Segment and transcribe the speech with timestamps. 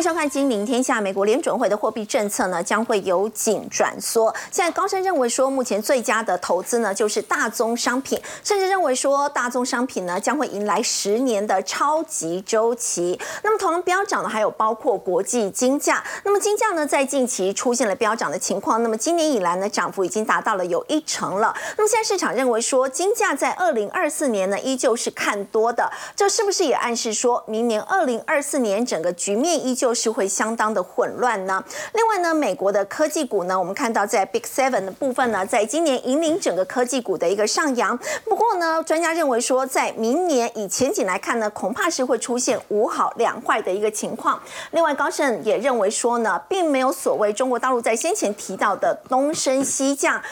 [0.00, 0.98] 迎收看《金陵天下》。
[1.02, 4.34] 美国联准会的货币政策呢，将会由紧转缩。
[4.50, 13.20] 现在高盛认为说，目前最佳的投资呢，就是大宗商品，甚至认为说，大宗商品呢，将会迎来十年的超级周期。
[13.42, 16.02] 那么，同样飙涨的还有包括国际金价。
[16.24, 18.82] 那么，金价呢，在近期出现了飙涨的情况。
[18.82, 21.54] 那么，今年以来呢，涨幅已经达到了有一成了。
[21.76, 25.92] 那么，现在市场认为说，金价在二零二四年呢，依旧是看多的。
[26.16, 29.89] 这是不是也暗示说明年二零二四年整个局面依旧？
[29.90, 31.60] 都是会相当的混乱呢。
[31.94, 37.98] 另外呢，美国的科技股呢，我们看到在 Big Seven 的部分呢，在今年引领整个科技股的一个上扬。
[38.24, 44.40] 不过呢，专家认为说，在明年以前景来看呢，恐怕是会出现五好两坏的一个情况。
[44.70, 50.22] 另外，高盛也认为说呢，并没有所谓中国大陆在先前提到的东升西降。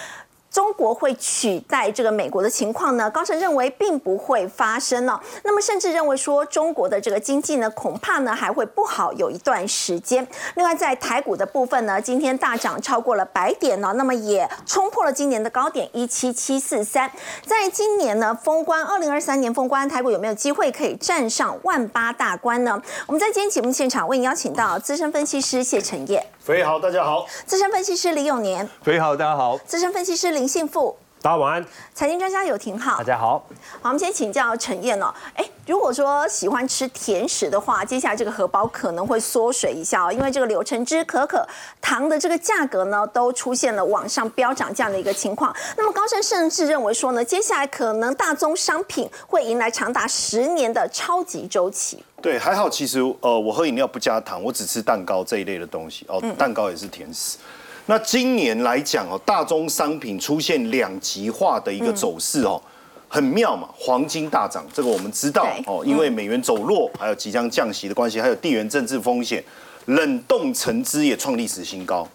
[0.50, 3.10] 中国会取代这个美国的情况呢？
[3.10, 5.20] 高盛认为并不会发生了。
[5.44, 10.26] 那么甚至认为说，中国的这个经济呢，恐怕呢还会不好有一段时间。
[10.54, 17.10] 另外，在台股的部分呢，今天大涨超过了百点呢，那么也冲破了今年的高点一七七四三。
[17.44, 22.80] 在今年呢，封关二零二三年封关，台股有没有机会可以站上万八大关呢？
[23.06, 26.26] 我们在今天节目现场为您邀请到资深分析师谢承业。
[26.48, 27.26] 肥好，大家好。
[27.44, 28.66] 资深分析师李永年。
[28.82, 29.58] 肥好，大家好。
[29.66, 30.96] 资深分析师林信富。
[31.20, 31.66] 大家晚安。
[31.94, 32.96] 财经专家有廷浩。
[32.98, 33.44] 大家好。
[33.82, 35.12] 好，我们先请教陈燕哦。
[35.34, 41.44] 哎，如果说喜欢吃甜食的话，接下来这个荷包可能会缩水一下哦，因为这个柳橙汁、可可
[41.80, 45.54] 糖的这个价格呢，都出现了往上飙涨这样的一个情况。
[45.76, 52.04] 那么高盛甚至认为说呢，接下来可能大宗商品会迎来长达十年的超级周期。
[52.22, 57.38] 对，还好，其实呃，我喝饮料不加糖，我只吃蛋糕这一类的东西哦，蛋糕也是甜食。
[57.90, 62.60] 那今年来讲哦，大宗商品出现两极化的一个走势哦，
[63.08, 69.42] 很妙嘛，黄金大涨，这个我们知道哦，因为美元走弱，还有即将降息的关系，还有地缘政治风险，
[69.86, 72.06] 冷冻橙汁也创历史新高。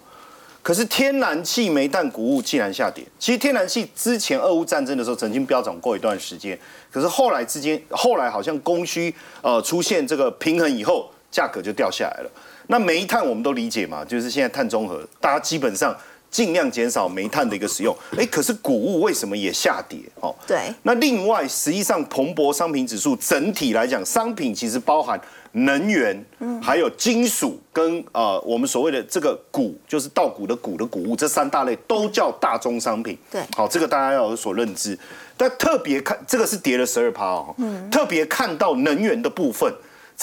[0.62, 3.04] 可是天然气、煤炭、谷物竟然下跌。
[3.18, 6.58] 其实天然气之前俄乌战争的时候曾经飙涨过一段时间，
[6.92, 9.12] 可是后来之间，后来好像供需
[9.42, 12.30] 呃出现这个平衡以后，价格就掉下来了。
[12.68, 15.96] 那煤炭我们都理解嘛，就是现在碳中和，大家基本上
[16.32, 17.96] 尽量减少煤炭的一个使用。
[18.18, 20.00] 哎，可是谷物为什么也下跌？
[20.22, 20.74] 哦，对。
[20.84, 25.20] 那另外，实际上蓬勃商品指数整体来讲，商品其实包含。
[25.56, 26.26] 能源，
[26.60, 33.16] 还有金属跟呃我们所谓的这个谷，就是稻谷的谷的谷物，这三大类都叫大宗商品。
[33.30, 34.98] 对，好，这个大家要有所认知。
[35.38, 37.56] 但特别看这个是跌了十二趴哦，
[37.92, 39.72] 特别看到能源的部分，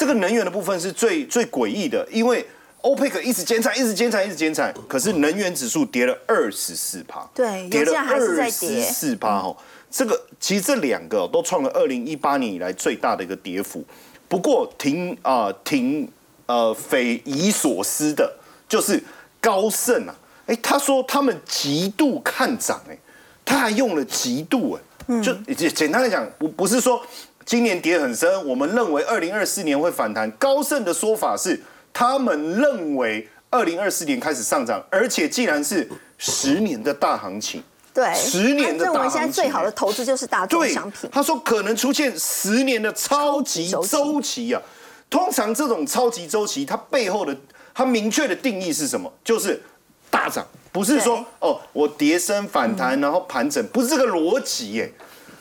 [0.00, 2.42] 这个能源的部分是最最诡异的，因为
[2.80, 9.54] 欧佩克一直减产，一直减产，一直减产，可是能源指数跌了二十四趴，对，跌了二十四趴哦。
[9.90, 13.84] 这个其实这两个都创了二零一八年以来最大的一个跌幅。
[14.26, 16.10] 不过挺啊挺
[16.46, 18.32] 呃匪夷所思的，
[18.66, 18.98] 就是
[19.38, 20.14] 高盛啊，
[20.46, 22.96] 哎，他说他们极度看涨，哎，
[23.44, 25.34] 他还用了极度，哎，就
[25.68, 27.04] 简单来讲，不不是说
[27.44, 30.30] 今年跌很深，我们认为二零二四年会反弹。
[30.32, 31.60] 高盛的说法是，
[31.92, 37.62] 他们认为二零二四年开始上涨，而且既然是十年的大行情。
[37.92, 41.10] 对，十年的大行情现在最好的投资就是大宗商品。
[41.10, 44.62] 他说可能出现十年的超级周期啊。
[45.08, 47.36] 通常这种超级周期，它背后的
[47.74, 49.12] 它明确的定义是什么？
[49.24, 49.60] 就是
[50.08, 54.92] 大涨，不是说哦我跌升反弹然后盘整，不是这个逻辑耶。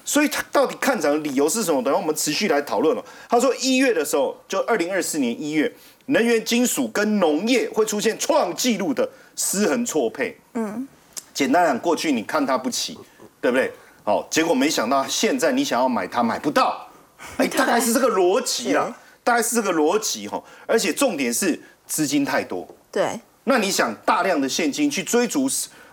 [0.09, 1.83] 所以他到底看涨的理由是什么？
[1.83, 3.05] 等下我们持续来讨论了。
[3.29, 5.71] 他说一月的时候，就二零二四年一月，
[6.07, 10.35] 能源、金属跟农业会出现创纪录的失衡错配。
[10.55, 10.87] 嗯。
[11.31, 12.97] 简单讲，过去你看它不起，
[13.39, 13.71] 对不对？
[14.03, 16.89] 好，结果没想到现在你想要买它买不到，
[17.37, 18.91] 哎， 大概是这个逻辑啦，
[19.23, 20.43] 大概是这个逻辑哈。
[20.65, 23.19] 而且重点是资金太多，对。
[23.43, 25.47] 那你想大量的现金去追逐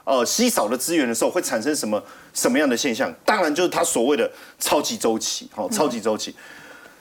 [0.06, 2.02] 呃稀少的资源的时候，会产生什么
[2.32, 3.12] 什么样的现象？
[3.24, 6.34] 当然就是它所谓的超级周期，哈，超级周期。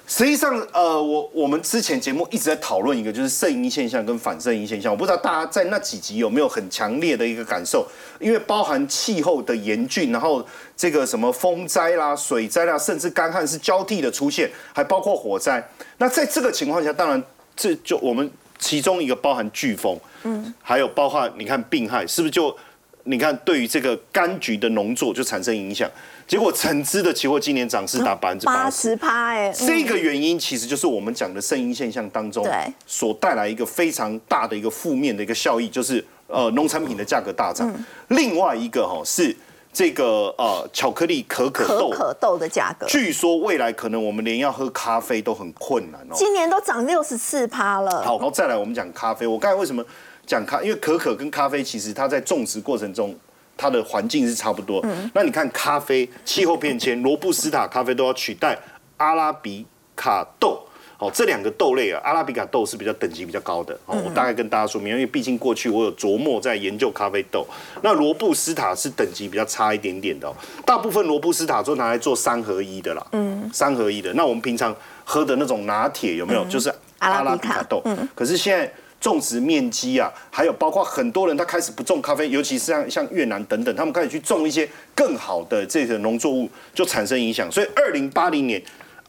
[0.08, 4.92] 实际上，呃，我我们之前节目一直在讨论一个，就是圣婴现象跟反圣婴现象。
[4.92, 7.88] 我不知道大家在那几集有没有很强烈的一个感受，
[8.20, 10.46] 因为包含气候的严峻，然后
[10.78, 15.68] 这个什么风灾啦、水灾啦，甚至干旱是交替的出现，还包括火灾。
[15.98, 17.24] 那在这个情况下，当然
[17.56, 18.30] 这就我们
[18.60, 22.56] 其中一个包含飓风，嗯，还有包括你看病害，是不是就
[23.06, 25.90] 你看对于这个柑橘的农作就产生影响？
[26.28, 32.44] 结果橙汁的期货今年涨势达百分之八十趴，哎，这个原因其实就是我们讲的声音现象当中，
[32.88, 37.72] 所带来一个非常大的一个负面的一个效益，就是呃农产品的价格大涨。
[38.08, 39.36] 另外一个哈是
[39.72, 46.16] 这个呃巧克力可可豆，可可豆的价格，据说未来可能我们连要喝咖啡都很困难哦。
[46.16, 48.02] 今年都涨六十四趴了。
[48.04, 49.28] 好，然后再来我们讲咖啡。
[49.28, 49.86] 我刚才为什么
[50.26, 50.62] 讲咖？
[50.62, 53.16] 因为可可跟咖啡其实它在种植过程中，
[53.56, 54.86] 它的环境是差不多。
[55.14, 58.58] 那你看咖啡气候变迁，罗布斯塔咖啡都要取代
[58.98, 60.62] 阿拉比卡豆。
[60.98, 63.78] 哦，这两个豆类啊，阿拉比卡豆是比较等级比较高的。
[63.86, 67.46] 哦，我大概跟大家说明，因为毕竟过去我有琢磨在研究咖啡豆。
[67.82, 70.34] 那罗布斯塔是等级比较差一点点的，哦
[70.66, 73.06] 大部分罗布斯塔都拿来做三合一的啦。
[73.12, 74.14] 嗯，三合一的。
[74.14, 74.74] 那我们平常
[75.04, 76.46] 喝的那种拿铁有没有？
[76.46, 77.82] 就是阿拉比卡豆。
[77.84, 78.08] 嗯。
[78.16, 87.52] 可是现在种植面积啊，还有包括很多人他开始不种咖啡，尤其是像像越南等等，他们开始去种一些更好的这个农作物，就产生影响。
[87.52, 88.62] 所以二零八零年。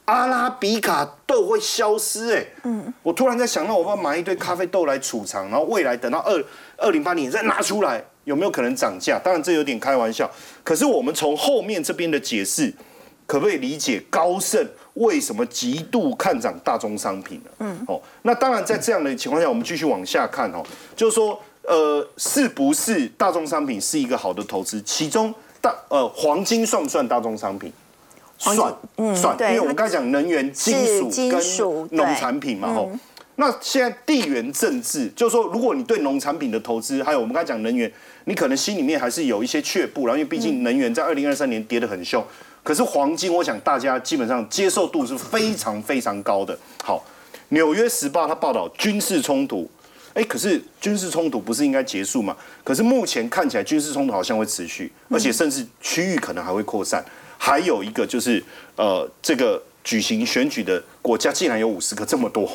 [0.06, 6.44] 阿拉比卡豆会消失哎，嗯，我突然在想，那我要买一堆咖啡豆来储藏，然后未来等到二
[6.77, 9.19] 二零八年再拿出来，有没有可能涨价？
[9.19, 10.31] 当然这有点开玩笑，
[10.62, 12.73] 可是我们从后面这边的解释，
[13.26, 14.64] 可不可以理解高盛
[14.94, 17.50] 为什么极度看涨大宗商品呢？
[17.58, 20.62] 嗯，哦，那当然在这样的情况下，我们继续往下看哦，
[20.94, 24.81] 就是说，呃，是不是大宗商品是一个好的投资？
[24.82, 27.73] 其中大呃黄金算不算大宗商品？
[28.38, 28.56] 算，
[29.14, 32.90] 算，因为我们刚才讲能源、金属跟农产品嘛，吼。
[33.38, 37.90] 那现在地缘政治，就是说，如果你对农产品的投资，还有我们刚才讲能源，
[38.25, 42.25] 你可能心里面还是有一些却步然后，因为毕竟能源在二零二三年跌得很凶。
[42.67, 46.59] 可是黄金，我想大家基本上接受度是非常非常高的。
[46.83, 46.97] 好，
[47.51, 49.71] 《纽约时报》它报道军事冲突，
[50.15, 52.37] 哎，可是军事冲突不是应该结束吗？
[52.65, 57.05] 可是目前看起来军事冲突好像会持续，而且甚至区域可能还会扩散。
[57.39, 58.43] 还有一个就是，
[58.75, 62.51] 呃，这个举行选举的国家竟然有五十个，这么多，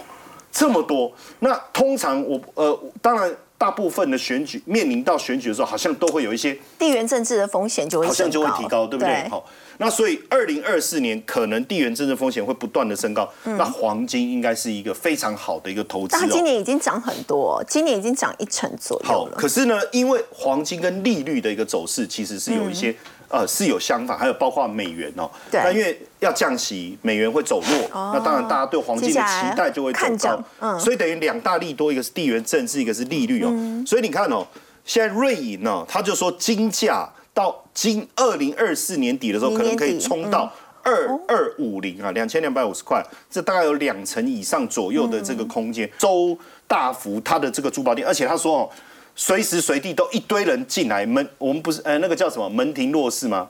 [0.52, 1.10] 这么多。
[1.40, 9.30] 那通常我呃，当然大部分的选举面临到选举的时候，好像都会有一些地缘政治的风险就会好像就会提高，对不对？
[9.30, 9.46] 好，
[9.78, 13.32] 那所以二零二四年可能地缘政治风险会不断的升高。
[13.44, 16.18] 那黄金应该是一个非常好的一个投资。
[16.18, 19.38] 它今年已经涨很多，今年已经涨一成左右了。
[19.38, 22.96] 可是呢，因为黄金跟利率的一个走势其实是有一些。
[23.34, 25.32] 呃，是有相反，还有包括美元哦。
[25.50, 25.62] 对。
[25.64, 30.44] 那因为要降息，美元会走弱，那当然大家对黄金的期待就会走高。
[30.60, 30.80] 嗯。
[30.80, 33.50] 所以等于两大利多，一个是地缘政治，一个是利率哦。
[33.52, 33.86] 嗯。
[33.86, 34.46] 所以你看哦，
[34.86, 40.52] 现在瑞银呢，他就说金价到今二零二四年底的时候，可能可以冲到
[40.84, 45.90] 二二五零啊，两千两百五十块，这大概有两成以上左右的这个空间。
[45.98, 48.70] 周大福他的这个珠宝店，而且他说哦。
[49.14, 53.48] 随时随地都一堆人进来门，我们不是呃那个叫什么门庭若市吗？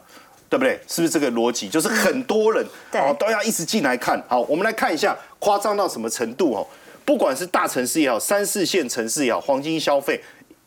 [0.52, 0.78] 对不对？
[0.86, 1.70] 是不是这个逻辑？
[1.70, 2.62] 就是很多人
[2.92, 4.22] 哦都要一直进来看。
[4.28, 6.68] 好，我们来看一下夸张到什么程度哦。
[7.06, 10.22] 不管是大城市也好，三四线城市也好，黄金消费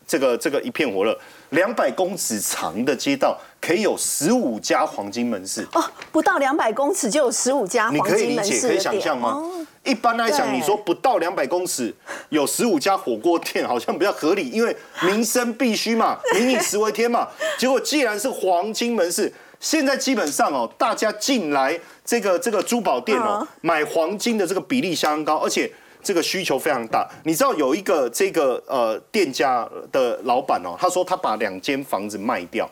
[0.07, 1.15] 这个这个一片火热。
[1.51, 9.39] 两百公尺长的街道可以有十五家黄金门市哦，不到两百公尺就有十五家黄金门市，你可以理解可以想象吗？
[9.83, 11.93] 一般来讲，你说不到两百公尺
[12.29, 17.27] 有十五家火锅店， 好像比较合理，因为民生必须嘛，民以食为天嘛。
[17.59, 19.31] 结果既然是黄金门市，
[19.65, 25.67] 现在基本上哦，大家进来这个这个珠宝店哦，买黄金的这个比例相当高，而且
[26.03, 27.09] 这个需求非常大。
[27.23, 32.69] 你知道有一个这个呃店家的老板哦，他说他把两间房子卖掉。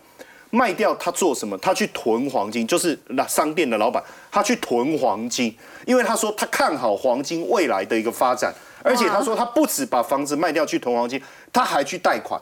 [0.52, 1.58] 卖掉他做什么？
[1.58, 8.54] 他去囤黄金，就是那商店的老板，他去囤黄金，因为他说他看好黄金未来的一个发展，
[8.84, 11.20] 而且他说他不止把房子卖掉去囤黄金，
[11.52, 12.40] 他还去贷款，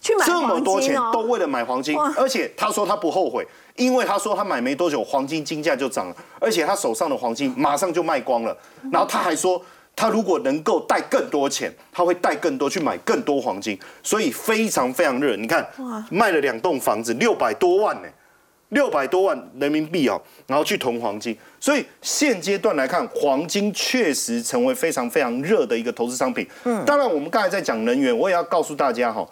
[0.00, 8.56] 去买这么多钱都为了买黄金，而且他说他不后悔，因为他说他买没多久黄金金价就涨了，而且他手上的黄金马上就卖光了，
[8.90, 9.62] 然后他还说。
[9.96, 15.36] 他如果能够带更多钱，他会带更多去买更多黄金，所以非常非常热。
[15.36, 15.68] 你看，
[16.08, 18.08] 卖了两栋房子，六百多万呢，
[18.70, 21.36] 六百多万人民币哦，然后去囤黄金。
[21.58, 26.48] 所以现阶段来看，黄金确实成为非常非常热的一个投资商品。
[26.64, 29.28] 嗯，当然我们刚才在讲能源，我也要告诉大家哈。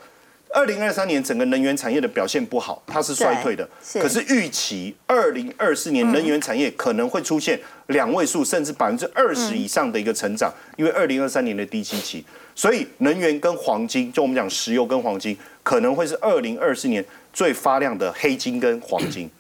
[0.52, 3.69] 二零二三年整个能源产业的表现不好，它是衰退的。
[3.95, 12.25] 可是预期二零二四年能源产业可能会出现两位数甚至百分之二十以上的一个成长，因为二零二三年的低基期，
[12.55, 19.31] 所以能源跟黄金，就我们讲石油跟黄金，可能会是二零二四年最发亮的黑金跟黄金。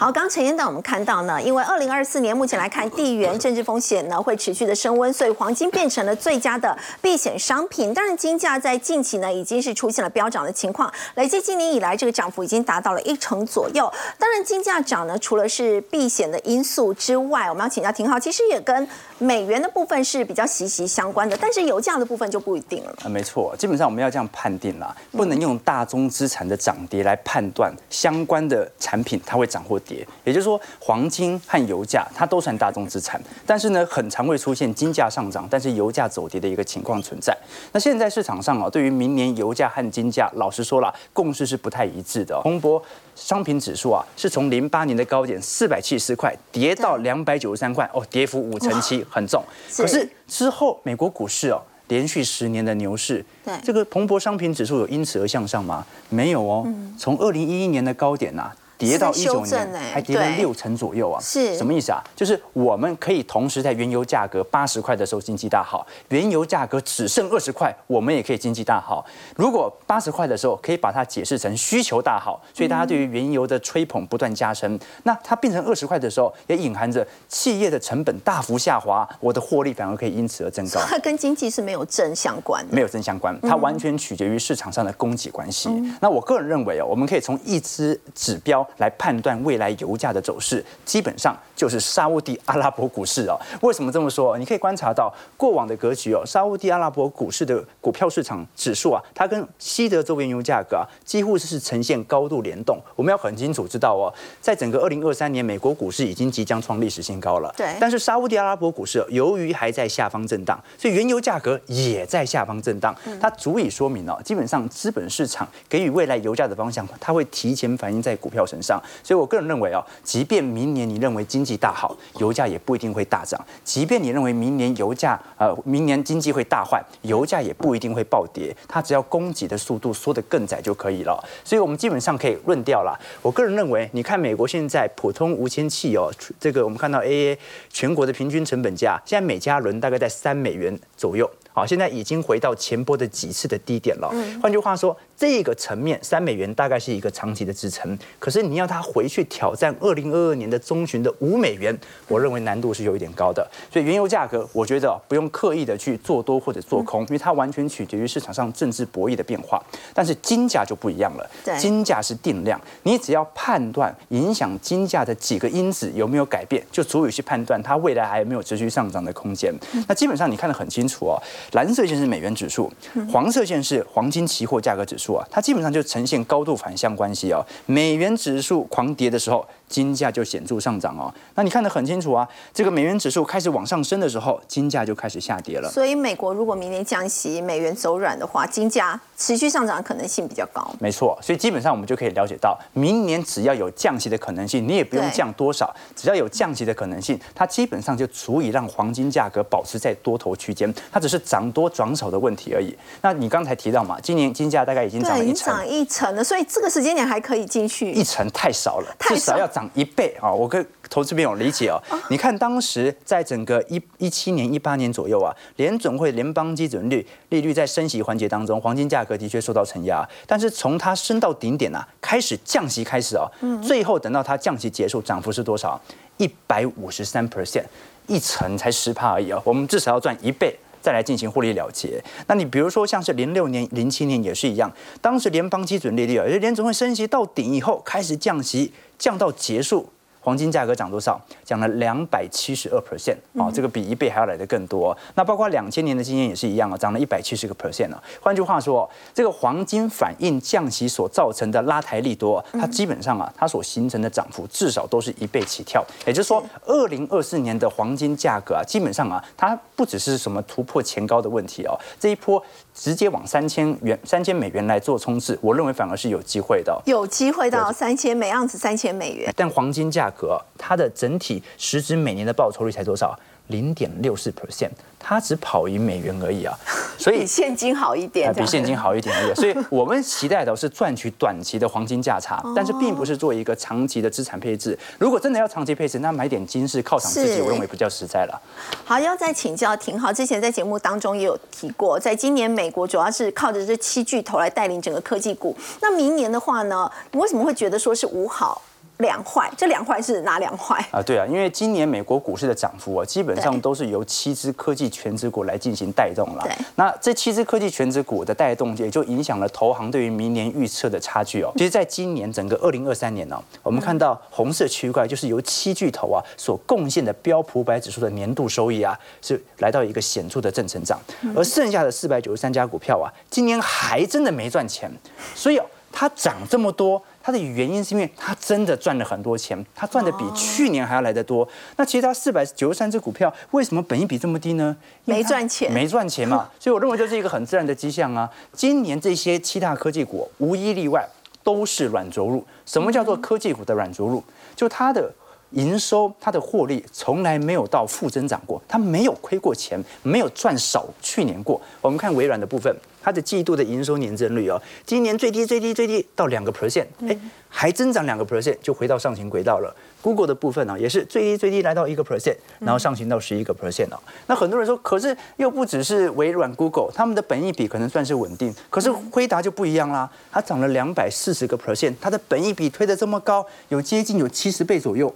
[0.00, 7.92] 好，刚陈彦导我们看到呢，因为二零二四年目前来看，地缘政治风险呢会持续的升温，所以黄金变成了最佳的避险商品。
[7.92, 13.92] 当然，金价在近期呢已经是出现了飙涨的情况，累计今年以来这个涨幅已经达到了一成左右。
[14.18, 18.88] 当然，金价涨呢，除了是避险的因素之外，我们要请教廷浩，其实也跟
[19.18, 22.96] 美元的部分是比较息息相关的，但是油价的部分就不一定了。
[23.04, 29.89] 啊，没错，基本上我们要这样判定啦，不能用大宗资产的涨跌来判断相关的产品它会涨或跌。
[30.24, 37.36] 也就是说，黄金和油价它都算大宗资产，但是呢，很常会出现金价上涨，但是油价走跌的一个情况存在。
[37.72, 42.40] 那现在市场上啊，对于明年油价和金价，老实说了，共识是不太一致的。
[42.42, 42.82] 彭博
[43.14, 49.42] 商品指数啊，是从零八年的高点四百七十四块跌到两百九十三块，哦，跌幅五成七，很重。
[49.76, 51.60] 可是之后美国股市哦。
[51.90, 55.84] 连续十年的牛市，对这个彭博商品指数有因此而向上吗？
[56.08, 56.64] 没有哦，
[56.96, 61.20] 从二零一一年的高点呐、跌到一九年，还跌了六成左右啊！
[61.20, 62.02] 是什么意思啊？
[62.16, 69.04] 就是我们可以同时在原油价格八十块的时候经济大好，原油价格只剩二十块，我们也可以经济大好。
[69.36, 74.78] 如果八十块的时候，可以把它解释成需求大好，所以大家对于原油的吹捧不断加深。
[75.02, 80.80] 那它变成二十块的时候，也隐含着企业的成本大幅下滑，我的获利反而可以因此而增高。
[80.88, 85.68] 它跟经济是没有正相关的，没有正相关，它完全取决于市场上的供给关系。
[86.00, 93.38] 那我个人认为哦，我们可以从一支指标来判断未来油价的走势，基本上就是沙地阿拉伯股市哦。
[93.60, 94.38] 为什么这么说？
[94.38, 102.78] 你可以观察到过往的格局哦，沙地阿拉伯股市的股票市场指数啊，它跟西德州原油价格啊，几乎是呈现高度联动。
[102.96, 104.08] 我们要很清楚知道哦，
[104.40, 107.52] 在整个二零二三年，美国股市已经即将创历史新高了。
[107.54, 118.82] 对但是沙地阿拉伯股市由于还在下方震荡，所以原油价格也在下方震荡，它足以说明哦，基本上资本市场给予未来油价的方向，它会提前反映在股票身上。
[119.04, 128.54] 所以我个人认为哦，即便明年你认为经济大好，油价也不一定会大涨；即便你认为明年油价呃明年经济会大坏，油价也不一定会暴跌。
[128.68, 131.22] 它只要供给的速度缩得更窄就可以了。
[131.44, 132.98] 所以我们基本上可以论掉了。
[133.22, 137.36] 我个人认为，你看美国现在普通无铅汽油，这个我们看到 AA
[137.70, 141.30] 全国的平均成本价，现在每加仑大概在三美元左右。
[141.52, 144.12] 好，现在已经回到前波的几次的低点了。
[144.40, 147.98] 换句话说，这个层面三美元大概是一个长期的支撑。
[148.18, 151.76] 可是你要它回去挑战二零二二年的中旬的五美元，
[152.08, 153.46] 我认为难度是有一点高的。
[153.72, 159.62] 所以原油价格，我觉得不用刻意的去做多或者做空，因为它完全取决于市场上政治博弈的变化。
[159.92, 169.52] 但是金价就不一样了，金价是定量，你只要判断影响金价的几个因子有没有改变，就足以去判断它未来还有没有持续上涨的空间。
[169.88, 171.20] 那基本上你看得很清楚哦，
[171.52, 172.72] 蓝色线是美元指数，
[173.10, 177.44] 黄色线是黄金期货价格指数啊，它基本上就呈现高度反向关系啊。
[177.66, 181.10] 美元指数狂跌的时候，金价就显著上涨哦。
[181.36, 185.70] 那你看得很清楚啊，这个美元指数开始往上升的时候，金价就开始下跌了。
[185.70, 190.68] 所以美国如果明年降息，美元走软的话，金价持续上涨的可能性比较高。
[190.80, 202.76] 没错，所以基本上我们就可以了解到，明年只要有降息的可能性，你也不用降多少，只要有降息的可能性，它基本上就足以让黄金价格保持在多头区间，它只是涨多涨少的问题而已。
[203.02, 205.54] 那你刚才提到嘛，今年金价大概已经涨，了一成。
[205.54, 207.92] 涨一成了，所以这个时间点还可以进去。
[207.92, 210.32] 一成太少了，太少要涨一倍啊！
[210.32, 211.80] 我跟投资朋友理解哦。
[212.08, 223.30] 你看当时在整个一一七年、一八年左右啊，联准会联邦基准率利率在升息环节当中，黄金价格的确受到承压，但是从它升到顶点啊，开始降息开始哦，
[223.62, 225.80] 最后等到它降息结束，涨幅是多少？
[226.18, 227.64] 一百五十三 percent，
[228.06, 229.40] 一成才十帕而已哦。
[229.44, 230.56] 我们至少要赚一倍。
[230.82, 232.02] 再来进行获利了结。
[232.26, 239.88] 那你比如说像是零六年、零七年也是一样，当时联邦基准利率啊，也就是联总会升息到顶以后开始降息，降到结束。
[240.22, 241.18] 黄金价格涨多少？
[241.46, 244.94] 涨了两百七十二 percent 啊，这个比一倍还要来得更多。
[245.14, 248.02] 那包括两千年的经验也是一样啊，涨了一百七十个 percent 啊。
[248.20, 255.82] 换句话说，这个黄金反应降息所造成的拉抬利多，它基本上啊，它所形成的涨幅至少都是一倍起跳。
[256.06, 262.44] 也就是说，二零二四年的黄金价格啊，基本上啊，它不只是什么突破前高的问题哦，这一波
[262.80, 266.80] 直接往三千元、三千美元来做冲刺，我认为反而是有机会的哦。
[266.86, 273.14] 有机会到三千每盎司三千美元，但黄金价格它的整体实质每年的报酬率才多少？
[273.48, 274.70] 零点六四 percent，
[275.00, 276.54] 它只跑赢美元而已啊，
[276.96, 279.34] 所以比现金好一点比现金好一点而已。
[279.34, 284.78] 所以 我们期待的是赚取短期的黄金价差，但是并不是做一个长期的资产配置。
[284.98, 288.40] 如果真的要长期配置，那买点金是犒赏自己，我认为比较实在了。
[288.84, 295.56] 好，要再请教廷浩，之前在节目当中也有提过，在今年美国主要是靠着这七巨头来带领整个科技股。
[295.80, 298.60] 那明年的话呢，你为什么会觉得说是五好
[299.00, 300.82] 两坏，这两坏是哪两坏？
[300.90, 306.52] 啊，对啊，因为今年美国股市的涨幅啊，基本上都是由七只科技全指股来进行带动了对。
[306.76, 311.52] 那这七只科技全指股的带动，也就影响了投行对于明年预测的差距哦。
[311.56, 321.00] 其实，在今年整个二零二三年呢、哦，我们看到红色区块就是由七巨头啊所贡献的标普百指数的年度收益啊，是来到一个显著的正成长，
[321.34, 324.90] 而剩下的四百九十三家股票啊，今年还真的没赚钱，
[325.34, 327.02] 所以哦，它涨这么多。
[327.22, 331.48] 它的原因是因为它真的赚了很多钱，它赚的比去年还要来得多。
[331.76, 334.76] 那其实它四百九十三只股票，为什么本益比这么低呢？
[335.04, 336.48] 没赚钱没赚钱嘛。
[336.58, 338.30] 所以我认为这是一个很自然的迹象啊。
[338.52, 341.06] 今年这些七大科技股无一例外
[341.42, 342.46] 都是软着陆。
[342.64, 344.22] 什么叫做科技股的软着陆？
[344.56, 345.12] 就它的。
[345.52, 351.60] 营收，它的获利从来没有到负增长过，它没有亏过钱，没有赚少去年过。
[351.80, 359.74] 我们看微软的部分，它的季度的营收年增率哦，今年最低最低最低到两个 percent，哎，还增长两个 percent 就回到上行轨道了。
[360.02, 363.98] Google 的部分呢、也是最低最低来到一个 percent，然后上行到十一个 percent 哦。
[364.28, 375.12] 那很多人说，可是又不只是微软、Google，他们的本益比可能算是稳定，可是辉达就不一样啦，它涨了两百四十个 percent，它的本益比推得这么高，有接近有七十倍左右。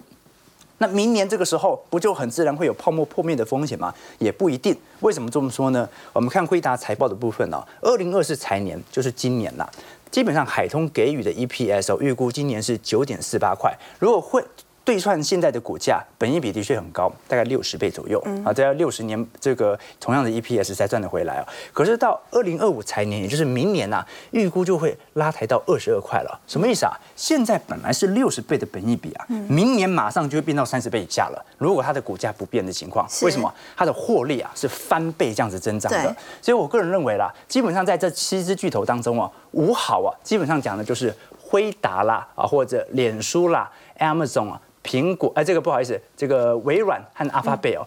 [0.78, 3.95] 那明年这个时候不就很自然会有泡沫破灭的风险吗？
[4.19, 4.76] 也不一定。
[5.00, 5.88] 为什么这么说呢？
[6.12, 9.71] 我们看辉达财报的部分哦，二零二四财年就是今年啦。
[10.11, 13.76] 基本上海通给予的 EPS，预估今年是九点四八块。
[13.99, 14.45] 如果会
[14.85, 21.49] 对算现在的股价，本益比的确很高，大概六十倍左右啊，这要六十年这个同样的 EPS 才赚得回来啊。
[21.73, 26.41] 可是到二零二五财年，也就是明年呐、预估就会拉抬到二十二块了。
[26.47, 26.93] 什么意思啊？
[27.17, 31.45] 现在本来是六十倍的本益比啊，明年马上就会变到三十倍以下了。
[31.57, 33.53] 如果它的股价不变的情况，是为什么？
[33.75, 36.14] 它的获利啊是翻倍这样子增长的。
[36.43, 47.87] 所以我个人认为啦，基本上在这七只巨头当中啊，五好啊，基本上讲的就是辉达啦啊，或者脸书啦、Amazon 啊、苹果，哎、这个不好意思，这个微软和阿发贝哦，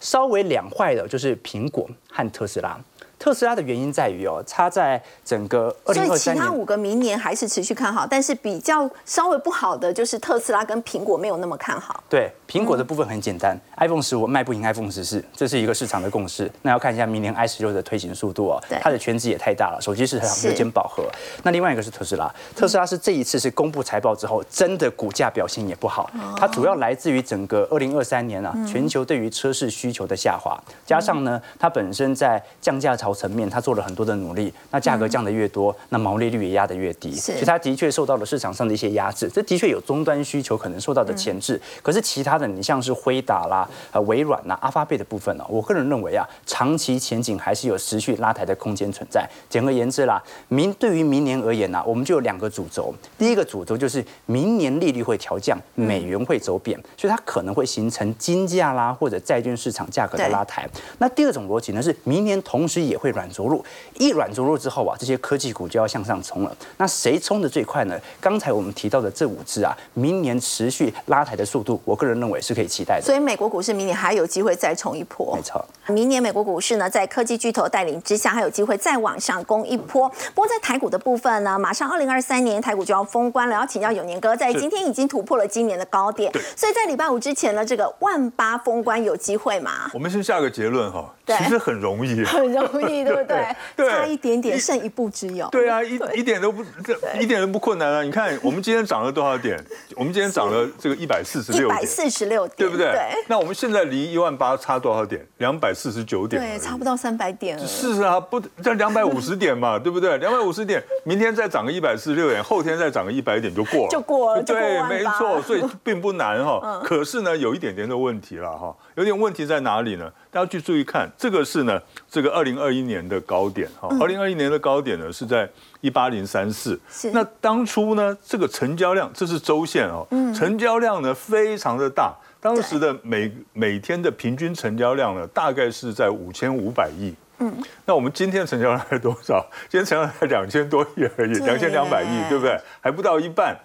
[0.00, 2.76] 稍微两坏的就是苹果和特斯拉。
[3.18, 12.02] 特斯拉的原因在于哦，它在整个二所以其零二三年他五个明年还是持续看好，但是比较稍微不好的就是特斯拉跟苹果没有那么看好。
[12.08, 16.52] 对苹果的部分很简单、i p h o n e 十五卖不赢 iPhone 十四，这是一个市场的共识。
[16.60, 21.10] 那要看一下明年 i 十六的推行速度哦对，它的圈子也太大了，手机市场是日渐饱和。
[21.44, 37.32] 那另外一个是特斯拉，特斯拉是这一次是公布财报之后，真的股价表现也不好，它主要来自于整个二零二三年啊，全球对于车市需求的下滑，加上呢，它本身在降价潮层面，它做了很多的努力，那价格降得越多，那毛利率也压得越低，是。
[37.32, 41.58] 所以它的确受到了市场上的一些压制，这的确有终端需求可能受到的钳制。
[41.80, 49.24] 可是其他的，你像是辉达啦、呃微软啦、阿发贝的部分呢、我个人认为啊，长期前景还是有持续拉抬的空间存在。
[49.48, 52.92] 简而言之啦，明对于明年而言呢、啊我们就有两个主轴。
[53.16, 60.68] 第一个主轴就是明年利率会调降，美元会走贬，所以它可能会形成金价啦或者债券市场价格的拉抬。
[60.98, 63.64] 那第二种逻辑呢是明年同时也会软着陆，
[63.98, 66.56] 一软着陆之后啊，这些科技股就要向上冲了。
[66.78, 67.98] 那谁冲的最快呢？
[68.20, 73.02] 刚才我们提到的这五只啊，明年持续拉抬的速度，我个人认为是可以期待的。
[73.02, 75.34] 所以美国股市明年还有机会再冲一波。
[75.36, 75.64] 没错。
[75.88, 80.08] 明年美国股市呢，在科技巨头带领之下，还有机会再往上攻一波。
[80.34, 89.90] 不过在台股的部分呢，马上二零二三年台股就要封关了，要请教永年哥，在今天已经突破了今年的高点，所以在礼拜五之前呢，这个万八封关有机会吗？
[89.92, 92.12] 我们先下个结论哈，对其实很容易。
[92.24, 93.46] 很容易，对不对？
[93.74, 95.48] 对差一点点，剩一步之遥。
[95.50, 98.02] 对啊，一一点都不这一点都不困难啊！
[98.02, 99.58] 你看，我们今天涨了多少点？
[99.96, 102.92] 我们今天涨了这个一百四十六点，百四十六点，对不对？
[102.92, 105.26] 对那我们现在离一万八差多少点？
[105.38, 107.66] 两百四十九点，对，差不到三百点了。
[107.66, 110.18] 是啊，不，这两百五十点嘛，对不对？
[110.18, 116.80] 两百五十点，明天再涨个一百四十六点，后天再涨个一百点就过了，就过了对，没错，所以并不难哈。
[116.84, 120.10] 可是呢，有一点点的问题了哈，有点问题在哪里呢？
[120.30, 125.48] 大家去注意看，这个是呢，这个二零二一年的高点哈，二零二一年的高点呢是在
[125.80, 127.10] 一八零三四是。
[127.10, 132.14] 那当初呢，这个成交量，这是周线哦，成交量呢非常的大。
[132.40, 137.14] 当时的每每天的平均成交量呢，大概是在五千五百亿。
[137.38, 137.52] 嗯，
[137.86, 139.44] 那我们今天的成交量是多少？
[139.68, 142.60] 今天成交量才两千多亿而已，对两千两百亿，对不对？
[142.80, 143.56] 还不到一半。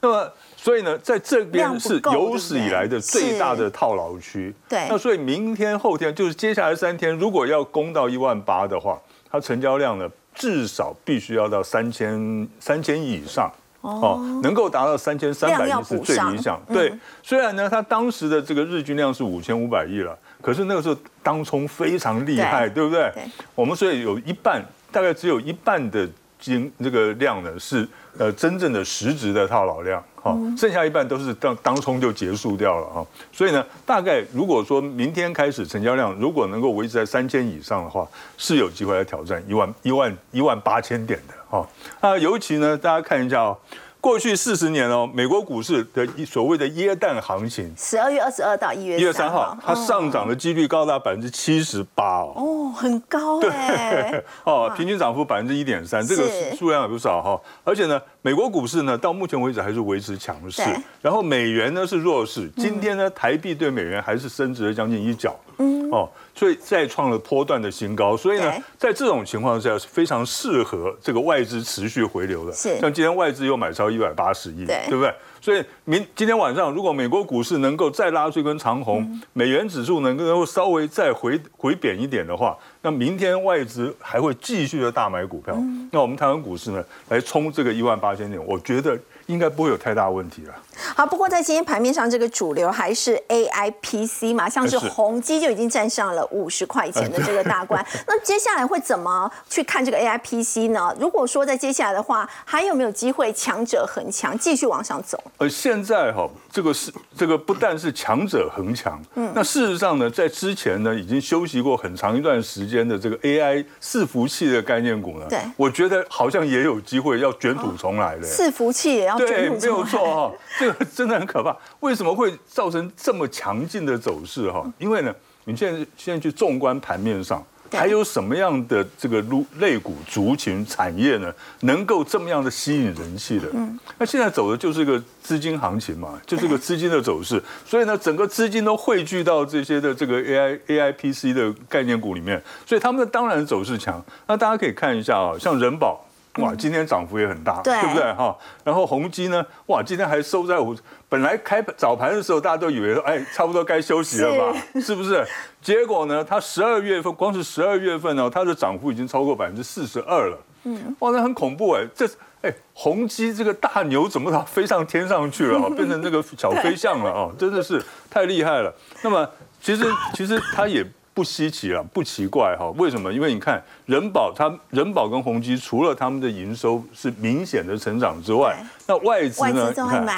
[0.00, 0.32] 那么，
[0.64, 4.54] 所以呢，在这边是有史以来的最大的套牢区。
[4.66, 8.98] 对那所以明天、后天就是接下来三天，如果要攻到一万八的话，
[9.30, 13.52] 它成交量呢至少必须要到三千三千亿以上。
[13.82, 16.58] 哦，能够达到三千三百亿是最理想。
[16.68, 23.10] 嗯对，虽然呢，它当时的这个日均量是五千五百亿了，可是那个时候当冲非常厉害，对不对？
[23.12, 23.22] 对
[23.54, 26.08] 我们所以有一半，大概只有一半的
[26.40, 33.06] 金这个量呢是呃真正的实质的套牢量，哈，剩下一半都是当当冲就结束掉了哈。
[33.30, 38.08] 所以呢，大概如果说明天开始成交量如果能够维持在三千以上的话，
[38.38, 41.68] 是有机会来挑战一万一万一万八千点的哈。
[42.00, 43.58] 那尤其呢，大家看一下哦。
[44.04, 57.40] 过去四十年哦，美国股市的所谓的耶诞行情，十二月二十二到一月一月三号，它上涨的几率高达百分之七十八哦，哦，很高哎， 哦，平均涨幅百分之一点三，这个数量也不少哈。
[57.64, 60.60] 而且呢，美国股市呢到目前为止还是维持强势，
[61.00, 65.34] 然后美元呢是弱势，今天呢台币对美元还是升值了将近一角。
[65.56, 65.90] 嗯。
[65.90, 72.52] 哦，所以再创了波段的新高，所以呢，在这种情况下是非常适合这个外资持续回流的。
[72.52, 75.14] 是，像今天外资又买超一百八十亿，对不对？
[75.40, 85.56] 所以明今天晚上，如果美国股市能够再拉出一根长红，美元指数能够稍微再回回贬一点的话，那明天外资还会继续的大买股票。
[85.92, 88.98] 那我们台湾股市呢，来冲这个一万八千点，我觉得。
[89.26, 90.54] 应该不会有太大问题了。
[90.96, 97.84] 好，不过在今天盘面上，这个主流还是 A I P C 嘛，像是宏基就已经站上了五十块钱的这个大关。
[98.08, 100.94] 那接下来会怎么去看这个 A I P C 呢？
[100.98, 105.22] 如果说在接下来的话，还有没有机会强者恒强，继续往上走？
[105.38, 118.26] 呃，现在哈，这个是这个不但是强者恒强，嗯，那事实上呢，在之前呢，已经休息过很长一段时间的这个 A I 伺服器的概念股呢，对，我觉得好像也有机会要卷土重来了。
[118.26, 119.13] 伺服器也要。
[119.18, 121.56] 对，没有错哈，这个真的很可怕。
[121.80, 124.64] 为什么会造成这么强劲的走势哈？
[124.78, 133.48] 因为呢，你现在现在去纵观盘面上，还有什么样的这个路类股族群产业呢，能够这么样的吸引人气的？
[133.52, 137.42] 嗯，那现在走的就是一个资金行情嘛，就是个资金的走势。
[137.66, 144.02] 所以呢，整个资金都汇聚到这些的这个 A I A I P C 的概念股里面，所以他们的当然走势强。
[144.26, 146.00] 那大家可以看一下啊，像人保。
[146.38, 148.36] 哇，今天涨幅也很大，对不对哈？
[148.64, 150.74] 然后宏基呢，哇，今天还收在五，
[151.08, 155.24] 本来开早盘的时候，大家都以为说，哎，差不多该休息了吧，是不是？
[155.62, 160.38] 结果呢，它十二月份光是十二月份呢，它的涨幅已经超过百分之四十二了。
[160.64, 162.04] 嗯，哇，那很恐怖哎，这
[162.42, 165.70] 哎，宏基这个大牛怎么它飞上天上去了？
[165.70, 168.74] 变成那个小 飞象了啊，真的是太厉害了。
[169.02, 169.28] 那么
[169.60, 170.84] 其实其实它也。
[171.14, 172.68] 不稀奇了，不奇怪哈。
[172.76, 173.10] 为什么？
[173.12, 179.72] 因为你看人保，它人保跟宏基，除了他们的营收是明显的成长之外，那外资呢？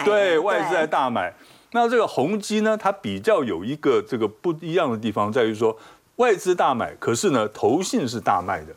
[0.04, 1.32] 对，外资在大买。
[1.72, 5.76] 那这个宏基呢，它比较有一个这个不一样的地方，在于说
[6.16, 8.74] 外资大买，可是呢，投信是大卖的。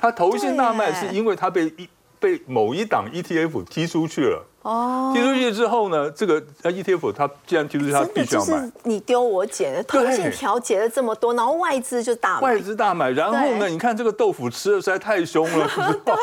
[0.00, 1.88] 它投信大卖是因为它被一
[2.20, 4.46] 被某一档 ETF 踢出去了。
[4.68, 8.70] 哦，踢出去之后呢，这个 ETF 它既然踢出去，它必须要买。
[8.84, 12.42] 你丢我捡的，投信调节了这么多，然后外资就大买。
[12.42, 15.66] 外资大买，然后呢，你看这个豆腐吃的实在太凶了，
[16.04, 16.14] 对，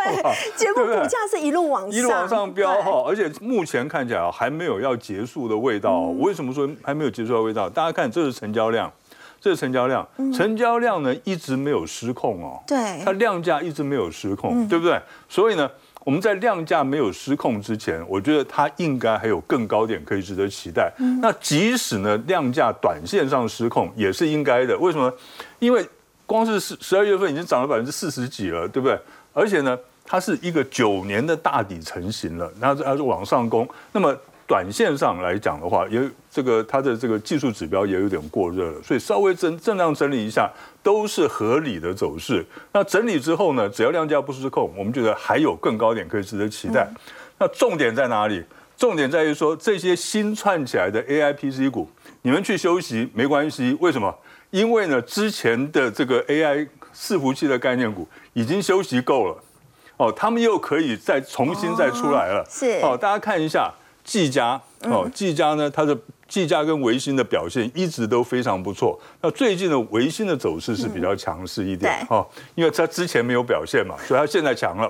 [0.55, 5.97] 结果股价是一路往上一路往上飙哈，而且目前看起来还没有要结束的味道。
[5.97, 7.67] 我为什么说还没有结束的味道？
[7.67, 8.91] 大家看，这是成交量，
[9.41, 15.01] 这是成交量，成交量呢一直没有失控哦，对，它量价一直没有失控，对不对？
[15.27, 15.67] 所以呢。
[16.05, 20.93] 我们在量价没有失控之前，我觉得它应该还有更高点可以值得期待。
[21.19, 24.77] 那即使呢量价短线上失控也是应该的。
[24.77, 25.11] 为什么？
[25.57, 25.83] 因为
[26.27, 28.95] 光是十十二月份已经涨了百分之四十几了，对不对？
[29.33, 33.67] 而且呢，它是一个九年的大底成型了，然后它就往上攻。
[33.91, 34.15] 那么
[34.47, 40.47] 短线上来讲的话，也这个它的这个技术指标也有点过热了，所以稍微整震量整理一下
[40.83, 42.45] 都是合理的走势。
[42.71, 46.87] 那整理之后呢，只要量价不失控，我们觉得还有更高点可以值得期待。
[47.39, 48.43] 那重点在哪里？
[48.77, 51.89] 重点在于说这些新串起来的 A I P C 股，
[52.21, 53.75] 你们去休息没关系。
[53.79, 54.13] 为什么？
[54.51, 59.37] 因为呢，之前的这个 A I 伺服器的概念股已经休息够了，
[59.97, 62.45] 哦，他们又可以再重新再出来了。
[62.47, 63.73] 是哦，大家看一下。
[64.05, 68.97] 技嘉哦，技嘉呢，它的技嘉跟维新的表现一直都非常不错。
[69.21, 74.89] 那最近的维新的走势是比较强势一点哈，因为它之前没有表现嘛，所以它现在强了。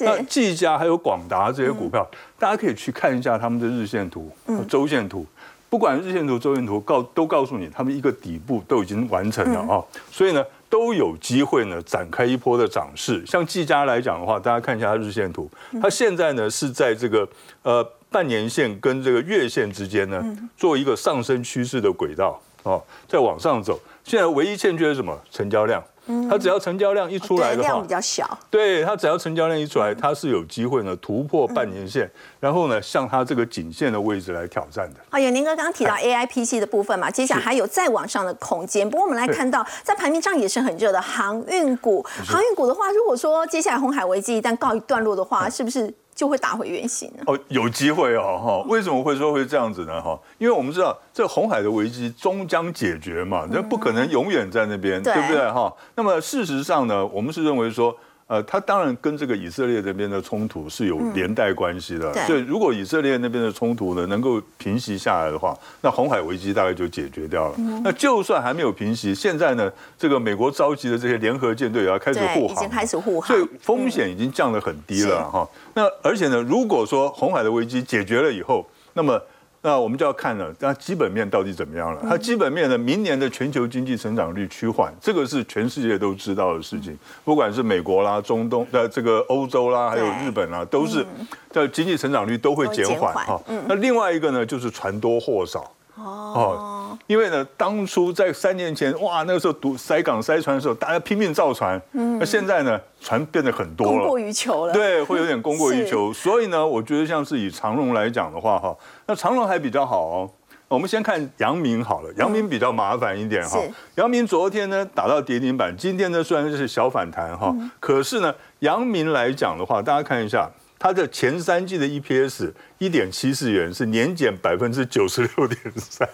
[0.00, 2.04] 那技嘉还有广达这些股票，
[2.38, 4.30] 大家可以去看一下他们的日线图、
[4.68, 5.24] 周线图。
[5.68, 9.82] 不管日线图、周线图，告都告诉你，他们一个底部都已经完成了啊。
[10.10, 13.24] 所以呢，都有机会呢展开一波的涨势。
[13.26, 15.48] 像技嘉来讲的话，大家看一下它日线图，
[15.80, 17.28] 它现在呢是在这个
[17.62, 17.88] 呃。
[18.16, 20.24] 半年线跟这个月线之间呢，
[20.56, 23.78] 做一个上升趋势的轨道哦，再往上走。
[24.04, 25.14] 现在唯一欠缺是什么？
[25.30, 25.84] 成交量。
[26.30, 35.00] 它只要成交量一出来的话量比，较小，对它只要成交量一出来，它是有机会呢突破半年线，然后呢向它这个颈线的位置来挑战的。
[35.10, 38.88] 好，永宁哥刚刚提到 AI PC 的部分嘛，接下来还有再往上的空间。
[38.88, 42.00] 不过我们来看到，在盘面上也是很热的航运股。
[42.24, 47.22] 航运股的话，如果说接下来红海危机一旦告一段落的话，是不是就会打回原形呢？
[47.26, 50.02] 哦，有机会哦，哈，为什么会说会这样子呢？
[50.02, 55.52] 哈，因为我们知道这红海的危机终将解决嘛，那不可能永远在那边，对对不对？
[55.52, 57.96] 哈，那么事实上呢，我们是认为说。
[58.28, 67.54] 呃，它当然跟这个以色列这边的冲突是有连带关系的，对所以如果以色列那边的冲突呢能够平息下来的话，那红海危机大概就解决掉了。
[67.84, 73.48] 那就算还没有平息，现在呢，这个美国召集的这些联合舰队也要开始对，护航，已经开始护航所以。
[73.60, 75.48] 风险已经降得很低了哈。
[75.74, 79.20] 那而且呢，如果说红海的危机解决了以后，那么
[79.66, 82.00] 那我们就要看了，那基本面到底怎么样了？
[82.08, 91.04] 它基本面呢，明年的全球经济成长率趋缓，这个是全世界都知道的事情，不管是美国啦、中东的这个欧洲啦，还有日本啦，都是
[91.52, 93.42] 的经济成长率都会减缓都会减缓哈。
[93.66, 95.68] 那另外一个呢，就是船多货少。
[95.98, 101.80] 哦，因为呢，当初在三年前，哇，那个时候堵塞港塞船的时候，大家拼命造船。
[101.92, 104.72] 嗯那现在呢，船变得很多了，供过于求了。
[104.72, 106.12] 对，会有点供过于求。
[106.14, 110.30] 所以呢，我觉得像是以长荣来讲的话，哈，那长荣还比较好哦。
[110.68, 113.70] 我们先看阳明好了，阳明比较麻烦一点哈是。
[113.94, 120.50] 阳明昨天呢打到跌停板，今天呢虽然是小反弹哈，可是呢，阳明来讲的话，大家看一下。
[120.78, 126.08] 它的前三季的 EPS 一点七四元，是年减百分之九十六点三，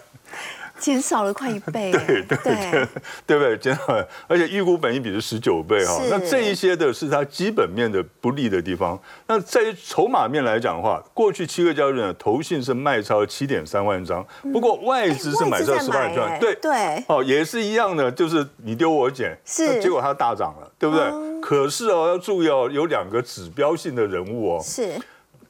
[0.79, 1.91] 减少了快一倍。
[1.91, 2.87] 对 对对，
[3.25, 3.57] 对不对？
[3.57, 6.09] 减少了，而且预估本益比是十九倍哈、是。
[6.09, 8.99] 那这一些的是它基本面的不利的地方。
[9.27, 16.55] 那在于筹码面来讲的话，过去七个交易日呢，投信是卖超七点三万张，不过外资是买超十万张，对。
[16.55, 17.03] 对。
[17.07, 19.81] 哦，也是一样的，就是你丢我捡，是。
[19.81, 21.05] 结果它大涨了，对不对？
[21.41, 24.93] 可是哦，要注意哦，有两个指标性的人物哦，是。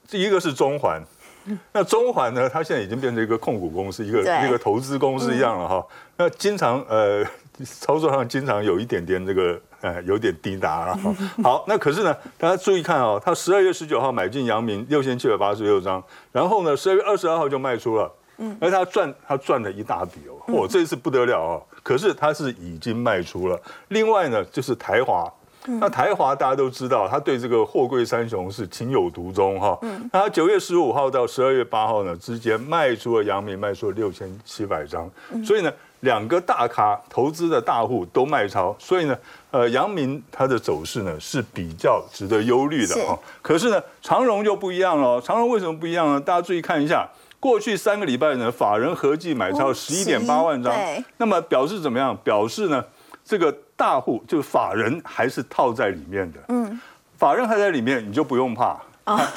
[0.10, 1.02] 第一个是中环，
[1.74, 5.86] 那中环呢，它现在已经变成一个控股公司，一个对一个投资公司一样了哈。
[6.18, 7.24] 那经常呃，
[7.64, 11.16] 操作上经常有一点点这个呃，有点滴答了哈。
[11.44, 18.12] 好，那可是呢，大家注意看哦，它十二月十九号买进阳明六千七百八十六张，然后呢，十二月二十二号就卖出了。
[18.38, 21.62] 嗯，而他赚他赚了一大笔哦，嚯、这次不得了哦。
[21.84, 23.62] 可是他是已经卖出了。
[23.90, 25.32] 另外呢，就是台华，
[25.65, 29.78] 那台华大家都知道，他对这个货柜三雄是情有独钟哈。
[30.12, 35.10] 那他九月十五号到十二月八号呢之间卖出了阳明，卖出了六千七百张，
[35.45, 35.71] 所以呢，
[36.02, 39.17] 两个大咖投资的大户都卖超，所以呢，
[39.52, 43.17] 呃，阳明它的走势呢是比较值得忧虑的是哈。
[43.41, 46.19] 可是呢，长荣就不一样了，长荣为什么不一样呢？
[46.19, 47.10] 大家注意看一下。
[47.39, 52.15] 过去三个礼拜呢，法人合计买超哦十一点八万张对，那么表示怎么样？
[52.23, 52.82] 表示呢，
[53.26, 56.40] 这个大户就是法人还是套在里面的。
[56.50, 56.80] 嗯，
[57.18, 58.80] 法人还在里面，你就不用怕，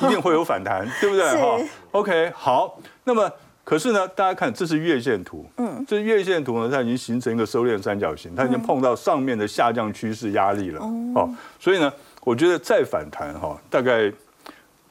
[0.02, 1.24] 一定会有反弹，对不对？
[1.40, 1.58] 哈
[1.92, 2.78] OK，好。
[3.04, 3.30] 那么
[3.64, 10.80] 可是呢，大家看这是月线图，嗯，这月线图呢，它已经形成一个收敛三角形，它已经碰到上面的下降趋势压力了。
[11.14, 14.12] 哦，所以呢，我觉得再反弹哈，大概。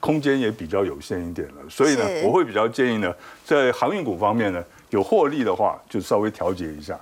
[0.02, 3.12] 空间也比较有限一点了，所以呢，我会比较建议呢，
[3.44, 4.64] 在航运股方面呢，
[4.96, 6.98] 有获利的话，就稍微调节一下。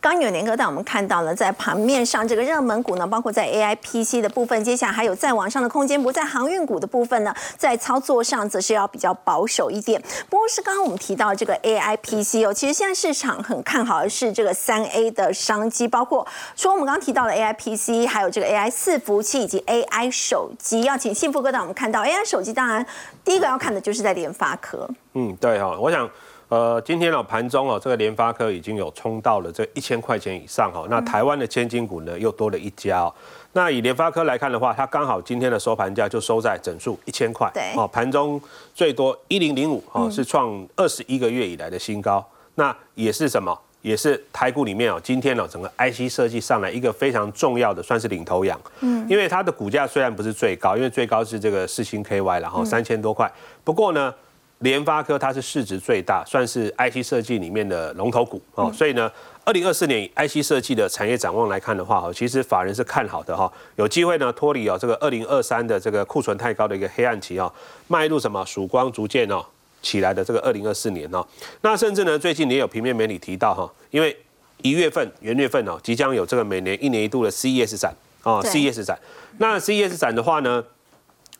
[0.00, 6.00] 刚有年哥带我们看到了，在盘面上这个热门股呢，包括在 AI PC 的部分，接下来还有再往上的空间。
[6.00, 10.00] 不在航运股的部分呢，在操作上则是要比较保守一点。
[10.30, 20.82] 不过是刚刚我们提到这个 AI PC 哦，其实现在市场很看好的是这个三 A 的商机，包括说我们刚刚提到的 AI PC，还有这个 AI 四服器以及 AI 手机。
[20.82, 22.86] 要请幸福哥带我们看到 AI 手机，当然
[23.24, 24.88] 第一个要看的就是在联发科。
[25.14, 26.08] 嗯，对哈、我想，
[26.48, 33.12] 呃，今天呢盘中哦，这个联发科已经有冲到了这一千块钱以上哈、那台湾的千金股呢又多了一家哦。
[33.52, 38.40] 那以联发科来看的话，它刚好今天的收盘价就收在整数一千块，对哦，盘中
[38.74, 42.24] 最多一零零五哦，是创二十一个月以来的新高。
[42.54, 43.58] 那也是什么？
[43.82, 48.60] 也是台股里面哦，今天哦，整个 IC 设计上来一个非常重要的，算是领头羊。
[48.80, 53.30] 嗯，因为它的股价虽然不是最高，因为最高是这个四星 KY 然后三千多块。
[53.62, 54.12] 不过呢，
[54.60, 59.10] 联发科它是市值最大，算是 IC 设计里面的龙头股哦，所以呢，
[59.44, 67.52] 二零二四年以 IC 设计的产业展望来看的话，哈，其实法人是看好的哈，有机会呢脱离哦这个二零二三的这个库存太高的一个黑暗期哦，
[67.88, 69.44] 迈入什么曙光逐渐哦
[69.82, 71.22] 起来的这个二零二四年哦，
[71.60, 74.16] 那甚至呢最近也有平面媒体提到哈，因为
[74.62, 78.98] 一月份元月份哦即将有这个每年一年一度的 CES 展哦 CES 展，
[79.36, 80.64] 那 CES 展的话呢，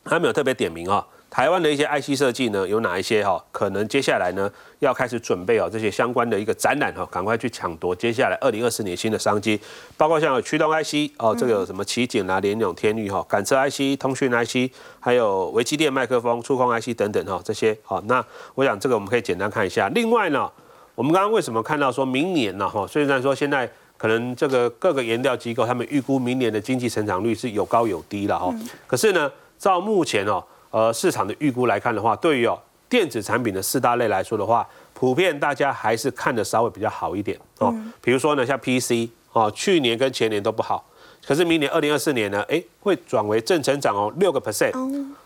[0.05, 1.05] 他没有特别点名啊、
[1.37, 3.39] 台湾的一些 IC 设计呢有哪一些哈？
[3.51, 9.61] 可能接下来呢要开始准备哦这些相关的一个展览哈，赶快去抢夺接下来二零二四年新的商机，
[9.95, 18.01] 包括像有驱动 IC 哦，这个有什么奇景啦、联咏、天域哈、感测 IC、通讯 IC，还有微机电麦克风、触控 IC 等等哈这些好。
[18.07, 19.87] 那我想这个我们可以简单看一下。
[19.89, 20.51] 另外呢，
[20.95, 22.87] 我们刚刚为什么看到说明年呢哈？
[22.87, 28.51] 虽然说现在可能这个各个研调机构他们预估明年的经济成长率是有高有低了哈，
[28.87, 30.43] 可是呢，照目前哦。
[30.71, 37.73] 呃，市场的预估来看的话，对于哦电子产品的四大类来说的话，普遍大家还是看的稍微比较好一点哦。
[38.01, 40.85] 比如说呢，像 PC 哦，去年跟前年都不好，
[41.25, 44.71] 可是明年二零二四年呢，哎，会转为正成长哦，六个 percent。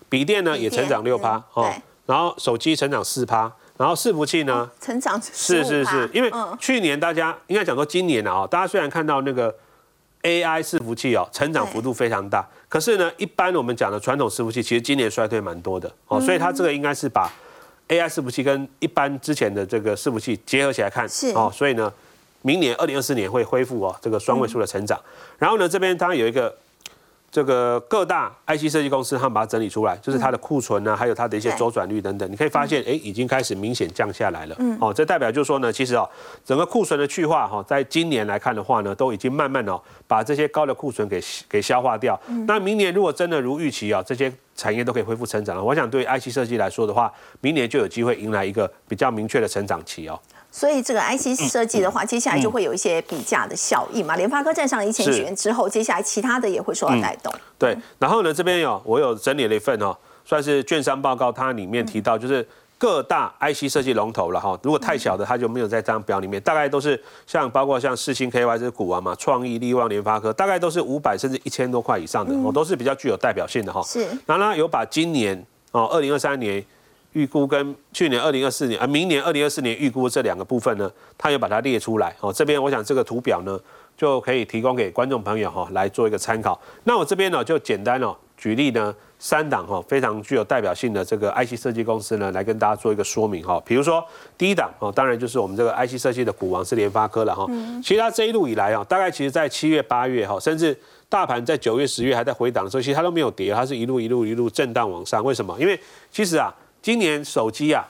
[0.10, 1.74] 笔电呢也成长六趴哦，
[2.06, 9.56] 然后手机成长四趴，然后伺服器呢成长是是是，因为去年大家应该讲说今年啊，大家虽然看到那个
[10.24, 12.46] AI 伺服器哦，成长幅度非常大。
[12.72, 17.30] 可是呢，一般我们讲的传统伺服器，其实今年衰退蛮多的哦，所以它这个应该是把
[17.90, 21.06] AI 伺服器跟一般之前的这个伺服器结合起来看
[21.36, 21.92] 哦，所以呢，
[22.44, 24.98] 明年二零二四年会恢复哦这个双位数的成长。
[25.38, 26.56] 然后呢，这边当然有一个。
[27.32, 34.56] 这个各大 IC 设计公司，他们把它整理出来，就是它的库存呢，还有它的一些周转率等等，你可以发现，哎，已经开始明显降下来了。
[34.60, 36.08] 嗯，哦，这代表就是说呢，其实哦，
[36.44, 42.20] 整个库存的去化哈，在今年来看的话呢，都已经慢慢哦，把这些高的库存给给消化掉。
[42.46, 50.20] 那明年如果真的如预期啊，这些产业都可以恢复成长了，我想对 IC 设计来说的话，明年就有机会迎来一个比较明确的成长期哦。
[50.52, 54.18] 所以这个 IC 设计的话，接下来就会有一些比价的效应嘛。
[54.18, 57.34] 联发科站上一千亿元之后，接下来其他的也会受到带动。
[57.58, 62.46] 对，然后呢，这边有我有整理了一份哦，算是券商报告，它里面提到就是
[62.78, 64.60] 各大 IC 设计龙头了哈。
[64.62, 66.42] 如果太小的，它就没有在这张表里面。
[66.42, 73.82] 大概都是像包括像世星 KY 这股王嘛，创意、力旺、联发科，大概都是五百甚至一千多块以上的，哦，都是比较具有代表性的哈。
[73.84, 74.06] 是。
[74.26, 76.62] 然后呢，有把今年哦，二零二三年。
[77.14, 82.32] 预估跟去年二零二四年啊，明年二零二四年预估这两个部分呢，它又把它列出来哦。
[82.32, 83.60] 这边我想这个图表呢，
[83.98, 86.60] 就可以提供给观众朋友哈来做一个参考。
[86.86, 93.62] 那我这边呢就简单哦举例呢三档哈非常具有代表性的这个 IC 设计公司呢来跟大家做一个说明哈。
[93.66, 94.04] 比如说
[94.38, 97.46] 第一档哦，当然就是我们这个 IC 设计的股王是联发科了哈。
[97.84, 100.76] 其实它这一路以来啊，大概其实在七月八月哈，甚至
[101.10, 105.22] 大盘在九月十月还在回档的时候，其实它都没有跌，它是一路一路一路震荡往上。
[105.24, 105.56] 为什么？
[105.60, 105.78] 因为
[106.10, 106.56] 其实啊。
[106.82, 107.88] 今年手机啊，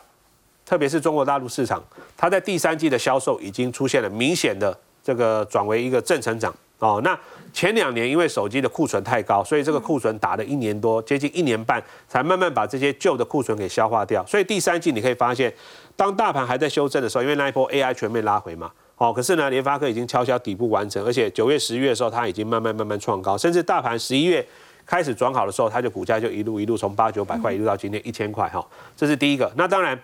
[0.66, 1.82] 特别是中国大陆市场，
[2.18, 7.00] 它在第三季的销售已经出现了明显的这个转为一个正成长哦。
[7.02, 7.18] 那
[7.54, 14.26] 前两年因为手机的库存太高，所以这个库存打了一年多，接近一年半，才慢慢把这些旧的库存给消化掉。
[14.26, 15.54] 所以第三季你可以发现，
[15.96, 24.46] 当大盘还在修正的时候，因为那一波 AI 全面拉回嘛，哦，可是呢，联发科已经悄悄底部完成，而且九月、十月的时候，它已经慢慢慢慢创高，甚至大盘十一月。
[24.92, 28.62] 开始转好的时候，它就股价就一路一路从八九百块一路到今天一千块哈，
[28.98, 29.50] 这是第一个。
[29.56, 29.98] 那当然，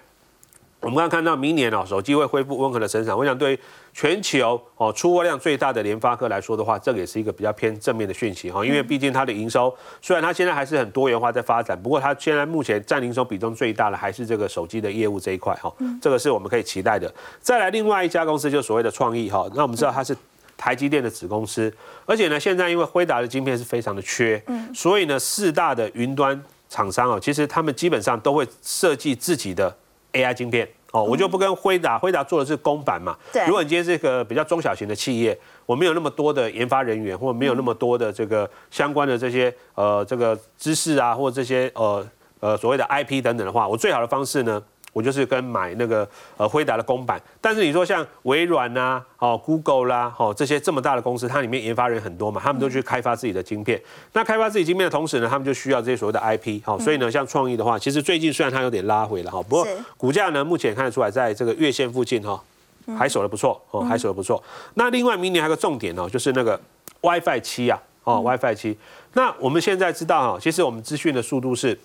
[0.79, 3.17] 我们刚刚看到明年哦，手机会恢复温和的成长。
[3.17, 3.59] 我想对
[3.93, 8.65] 全球哦出货量最大的联发科来说的话，这个也是一个比较偏正面的讯息哈。
[8.65, 15.69] 因为毕竟它的营收虽然它现在还是很多元化在发展，不过它现在目前占营收比重最大的还是这个手机的业务这一块哈。
[16.01, 17.13] 这个是我们可以期待的。
[17.41, 20.15] 再来另外一家公司就所谓的创意哈，那我们知道它是。
[20.57, 21.71] 台积电的子公司，
[22.05, 29.73] 而且呢，现在因为辉达的晶片是非常的缺，嗯，所以呢，四大的云端厂商哦，其实他们基本上都会设计自己的
[30.13, 31.03] AI 晶片哦。
[31.03, 33.45] 我就不跟辉达，辉达做的是公版嘛，对。
[33.45, 42.05] 如果你今天是一个比较中小型的企业，我没有那么多的研发人员，或者没有那么多的这个相关的这些呃这个知识啊，或者这些呃
[42.39, 44.61] 呃所谓的 IP 等等的话，我最好的方式呢？
[44.97, 53.79] 我就是跟买那个呃辉达的公版，但是你说像微软呐、哦 Google 啦、哦这些这么大的公司，它里面研发人很多嘛，他们都去开发自己的晶片。
[54.13, 56.59] 那开发自己晶片的同时呢，他们就需要这些所谓的 IP。
[56.65, 62.41] 好，所以呢，像创意的话，其实最近虽然它有点拉回了哈，不过股价呢目前看得出来在这个月线附近哈，
[62.97, 64.43] 还守得不错哦，还守得不错。
[64.73, 66.59] 那另外明年还有个重点哦，就是那个
[67.01, 68.75] WiFi 七啊，哦 WiFi 七。
[69.13, 71.79] 那我们现在知道哈，其实我们资讯的速度是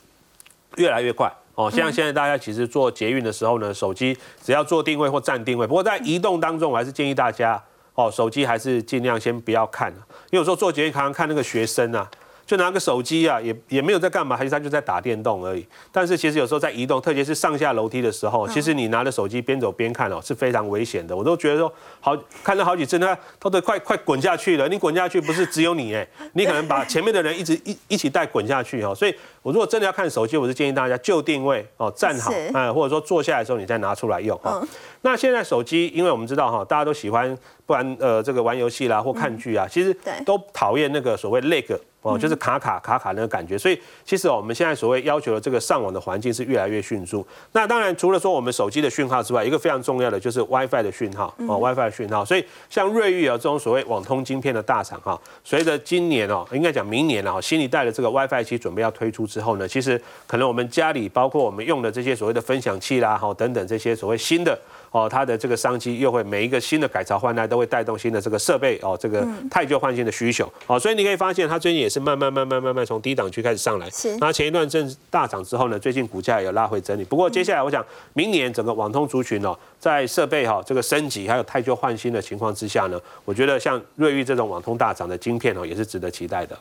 [0.76, 1.30] 越来越快。
[1.66, 5.66] 哦，像现在大家其实做捷运的时候呢，手机只要做定位或站定位。
[5.66, 7.62] 不过在移动当中，我还是建议大家
[7.94, 9.90] 哦，手机还是尽量先不要看
[10.30, 12.10] 因为有时候做捷运常常看那个学生啊。
[12.52, 15.66] 就拿个手机啊，也也没有在干嘛，还是他就在打电动而已。
[15.90, 21.16] 但是其实有时候在移动，特别是上下楼梯的时候，其实你拿着手机边走边看哦，是非常危险的。
[21.16, 24.68] 我都觉得说，好看了好几次，他他都快快滚下去了。
[24.68, 28.94] 你滚下去不是只有你哎，你可能把前面的人一直一一起带滚下去哦。
[28.94, 34.62] 所以，我如果真的要看手机，我是建议大家就定位哦，站好哎，或者说坐下来的时候你再拿出来用哈。
[35.00, 37.34] 那现在手机，因为我们知道哈，大家都喜欢
[37.64, 41.64] 不然呃这个玩游戏啦或看剧啊，其实都讨厌那个所谓 lag。
[42.02, 43.56] 哦，就是卡卡卡卡那个感觉。
[43.56, 47.26] 所以其实哦，我们现在所谓要求的这个上网的环境是越来越迅速。
[47.52, 52.24] 那当然，除了说我们手机的讯号之外，一个非常重要的就是 WiFi 的讯号哦，WiFi 的讯号。
[52.24, 64.58] 所以像瑞昱啊这种所谓网通晶片的大厂哈，随着今年哦，应该讲明年啊，新一代的这个 WiFi 七准备要推出之后呢，其实可能我们家里包括我们用的这些所谓的分享器啦，哈等等这些所谓新的。
[64.92, 73.88] 哦，它的这个商机又会每一个新的改朝换代都会带动新的这个设备哦，这个太旧换新的需求哦，所以你可以发现它最近也是慢慢慢慢慢慢从低档区开始上来。
[73.90, 74.14] 是。
[74.18, 77.04] 那前一段正大涨之后呢，最近股价有拉回整理。
[77.04, 86.54] 不过接下来我想，明年整个网通族群哦，在设备哈这个升级还有太旧换新的情况之下呢，我觉得像瑞昱这种网通大涨的晶片哦，也是值得期待的。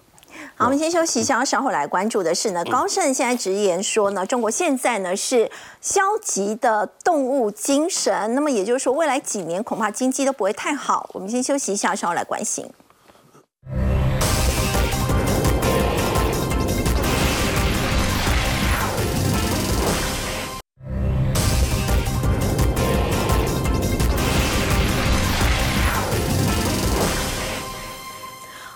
[0.56, 11.10] 好，我们先休息一下，稍后来关注的是呢，高盛现在直言说呢，中国现在呢是消极的动物精神，那么也就是说，未来几年恐怕经济都不会太好。
[11.14, 12.70] 我们先休息一下，稍后来关心。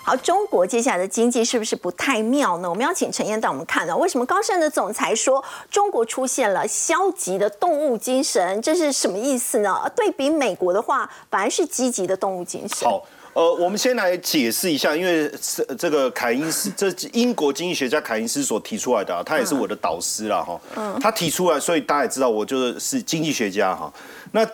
[0.06, 2.70] 好，中国接下来的经济是不是不太妙呢？
[2.70, 8.62] 我们要请陈燕带我们看呢，为什么高盛的总裁说中国出现了消极的动物精神？
[8.62, 9.74] 这是什么意思呢？
[9.96, 12.88] 对比美国的话，反而是积极的动物精神。
[12.88, 13.02] 好，
[13.32, 20.56] 呃，我们先来解释一下，因为是这个凯因斯，这英国经济学家凯因斯所提出来的啊，他也是我的导师了哈。
[20.76, 20.96] 嗯。
[21.00, 23.92] 他提出来，所以大家也知道，我就是是经济学家哈。
[24.30, 24.46] 那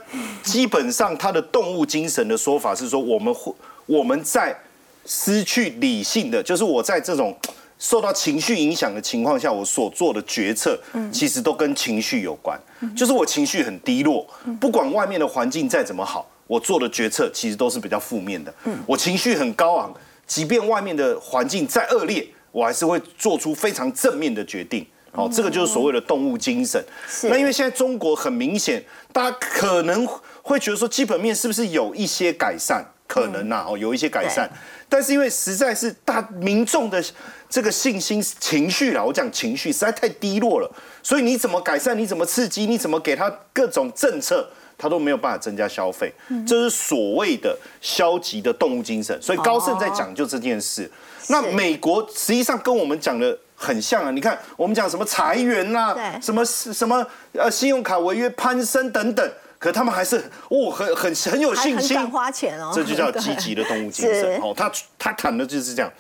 [0.42, 4.56] 基本上他的动物精神的说法是说，我们会我们在
[5.04, 7.36] 失去理性的，就是我在这种
[7.78, 10.78] 受到情绪影响的情况下，我所做的决策，
[11.12, 12.58] 其实都跟情绪有关。
[12.96, 14.26] 就是我情绪很低落，
[14.60, 18.54] 不管外面的环境再怎么好，我做的决策其实都是比较负面的。
[18.86, 19.92] 我情绪很高昂，
[20.26, 24.86] 即便外面的环境再恶劣，我还是会做出非常正面的决定。
[25.12, 26.82] 好，这个就是所谓的动物精神。
[27.24, 28.82] 那因为现在中国很明显，
[29.12, 30.08] 大家可能
[30.40, 32.82] 会觉得说基本面是不是有一些改善？
[33.12, 34.48] 可能呐，哦，有一些改善。
[34.88, 37.04] 但是因为实在是大民众的
[37.46, 40.70] 这个信心情绪啦，我讲情绪实在太低落了，
[41.02, 41.94] 所以你怎么改善？
[41.94, 42.64] 你怎么刺激？
[42.64, 44.48] 你怎么给他各种政策，
[44.78, 46.10] 他都没有办法增加消费。
[46.46, 49.20] 这是所谓的消极的动物精神。
[49.20, 50.90] 所以高盛在讲就这件事。
[51.28, 54.10] 那美国实际上跟我们讲的很像啊。
[54.10, 59.30] 你看我们讲什么裁员啦，什么什么呃信用卡违约攀升等等。
[59.62, 60.16] 可他们还是
[60.48, 64.40] 哦，很很很有信心，花钱哦，这就叫积极的动物精神。
[64.40, 64.52] 哦。
[64.56, 65.92] 他他谈的就是这样，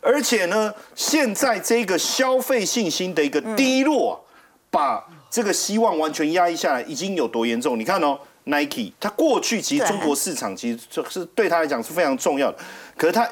[0.00, 4.20] 而且呢，现在这个消费信心的一个低落，
[4.68, 7.78] 把这个希望完全压抑下来，已经有多严重？
[7.78, 12.58] 你看哦，Nike，它过去其实中国市场其实就是对他来讲是非常重要的，
[12.96, 13.30] 可是他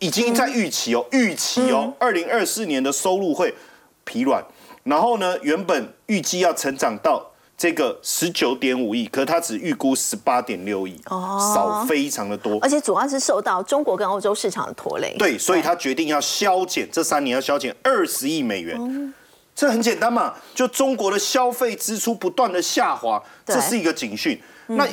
[0.00, 3.54] 已经在预期哦，预期哦，二零二四年的收入会
[4.02, 4.44] 疲软，
[4.82, 7.28] 然后呢，原本预计要成长到。
[7.62, 15.14] 这个十九点五亿，可是他只预估十八点六亿，少非常的多，而且主要是受到中国跟欧洲市场的拖累。
[15.16, 19.14] 对，所以他决定要削减这三年要削减二十亿美元，
[19.54, 24.36] 这很简单嘛，就中国的消费支出不断的下滑，这是一个警讯。
[24.66, 24.84] 那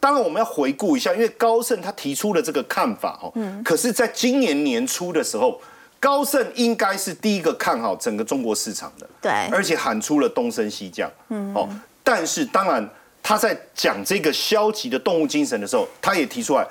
[0.00, 3.30] 当然我们要回顾一下，因为高盛他提出了这个看法哦，
[3.62, 5.60] 可是在今年年初的时候。
[6.02, 11.68] 高盛应该是第一个看好整个中国市场的，对，而且喊出了东升西降，嗯，哦，
[12.02, 12.84] 但是当然
[13.22, 16.66] 他在讲这个消极的动物精神的时候，他也提出来，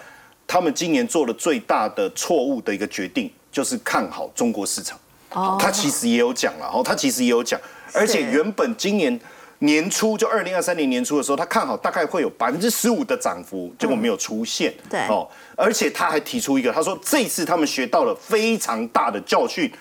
[0.46, 5.00] 他们今年做了最大的错误的一个决定，就是看好中国市场。
[5.32, 7.58] 哦，他其实也有讲了，哦，他其实也有讲，
[7.94, 9.18] 而且原本今年。
[9.64, 14.74] 年初就二零二三年年初的时候，他看好大概会有百分之十五的涨幅，结果没有出现。
[14.90, 15.30] 对哦，
[15.62, 19.72] 而且他还提出一个，他说这次他们学到了非常大的教训，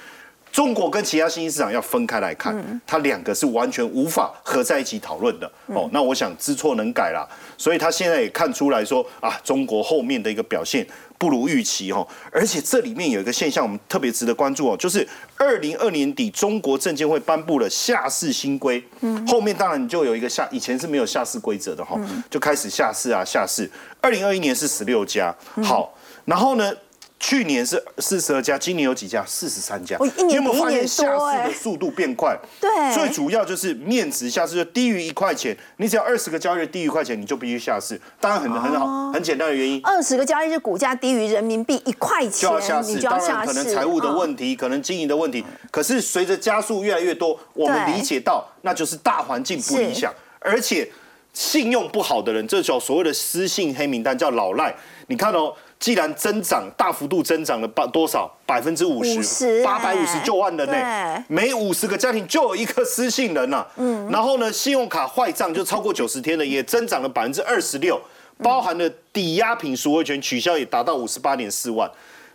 [0.53, 5.51] 中国跟其他新兴市场要分开来看，它两个是完全无法合在一起讨论的。
[5.67, 7.27] 哦，那我想知错能改啦，
[7.57, 10.87] 所以他现在也看出来说啊，中国后面的一个表现。
[11.19, 23.71] 不如预期哦，而且这里面有一个现象，我们特别值得关注哦，就是二零二年底中国证监会颁布了下市新规，嗯，后面当然就有一个下，以前是没有下市规则的哈，就开始下市啊下市，
[24.01, 25.31] 二零二一年是十六家，
[25.63, 25.93] 好，
[26.25, 26.73] 然后呢？
[27.21, 29.23] 去年是四十二家，今年有几家？
[29.27, 29.95] 四十三家。
[30.27, 32.35] 你有没有发现下市的速度变快？
[32.59, 38.01] 对，最主要就是面值下市就低于一块钱，你只要二十个交易日低于一块钱，你就必须下市。
[38.19, 39.79] 当然很很好，很简单的原因。
[39.85, 42.99] 二十个交易日股价低于人民币一块钱，就要下市。
[43.01, 45.45] 当然可能财务的问题，可能经营的问题。
[45.71, 50.91] 可是随着加速越来越多，我们理解到那就是大环境不理想，而且
[51.35, 54.75] 信用不好的人，这叫所谓的失信黑名单，叫老赖。
[55.09, 55.55] 你看哦。
[55.81, 67.99] 既然增长大幅度增长了百多少百分之五十，八百五十九万人呢、对每五十个家庭就有一个失信人呐、嗯，然后呢，信用卡坏账就超过九十天的，也增长了百分之二十六，
[68.43, 71.91] 包含了抵押品赎回权取消也达到五十八点四万。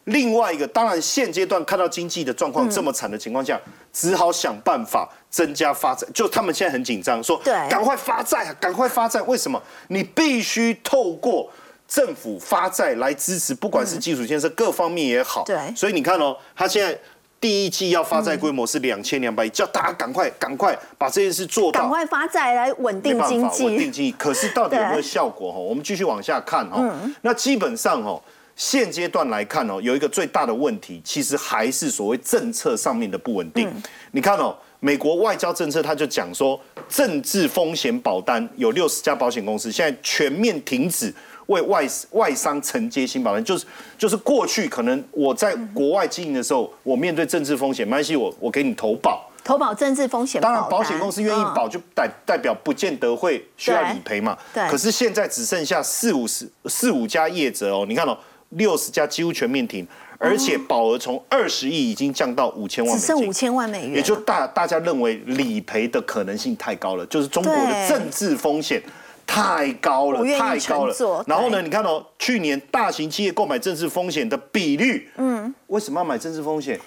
[0.06, 3.60] 另外一个，当然现阶段看到经济的状况这么惨的情况下，
[3.94, 6.08] 只好想办法增加发债。
[6.14, 9.22] 就他们现在很紧张，说对赶快发债啊，赶快发债。
[9.24, 9.62] 为什么？
[9.90, 11.48] 你必须透过
[11.88, 15.44] 政府发债来支持，不管是基础建设各方面也好。
[15.46, 16.98] 对所以你看哦，他现在。
[17.38, 21.82] 第一季要发债规模是两千两百亿，叫大家赶快赶快把这件事做到。
[21.82, 23.80] 赶快发债来稳定经济稳定。
[23.84, 24.12] 经济。
[24.14, 25.52] 可是到底有没有效果？
[25.52, 26.82] 哈，我们继续往下看哈。
[27.22, 28.20] 那基本上哦，
[28.56, 33.72] 现阶段来看哦，有一个最大的问题，其实还是所谓政策上面的不稳定。
[34.12, 34.56] 你看哦。
[34.82, 41.12] 美国外交政策，他就讲说，政治风险保单有六十家保险公司现在全面停止
[41.48, 43.66] 为外外商承接新保单，就是
[43.98, 51.54] 就是过去可能我在国外经营的时候，我面对政治风险，没关系，我我给你投保，投保政治风险当然，保险公司愿意嗯。
[51.54, 54.38] 保，就代代表不见得会需要理赔嘛。
[54.54, 54.64] 对。
[54.64, 58.18] 对可是现在只剩下四五十四五家业者哦，你看哦，
[58.50, 59.88] 六十家几乎全面停，
[60.18, 62.98] 而且保额从二十亿已经降到五千万。
[62.98, 68.82] 只剩五千万美元，也就大大家认为理赔的可能性太高了，就是中国的政治风险
[69.26, 71.26] 太高了太高了。
[71.28, 76.80] 然后呢，你看哦，去年大型企业购买政治风险的比率，嗯，为什么要买政治风险？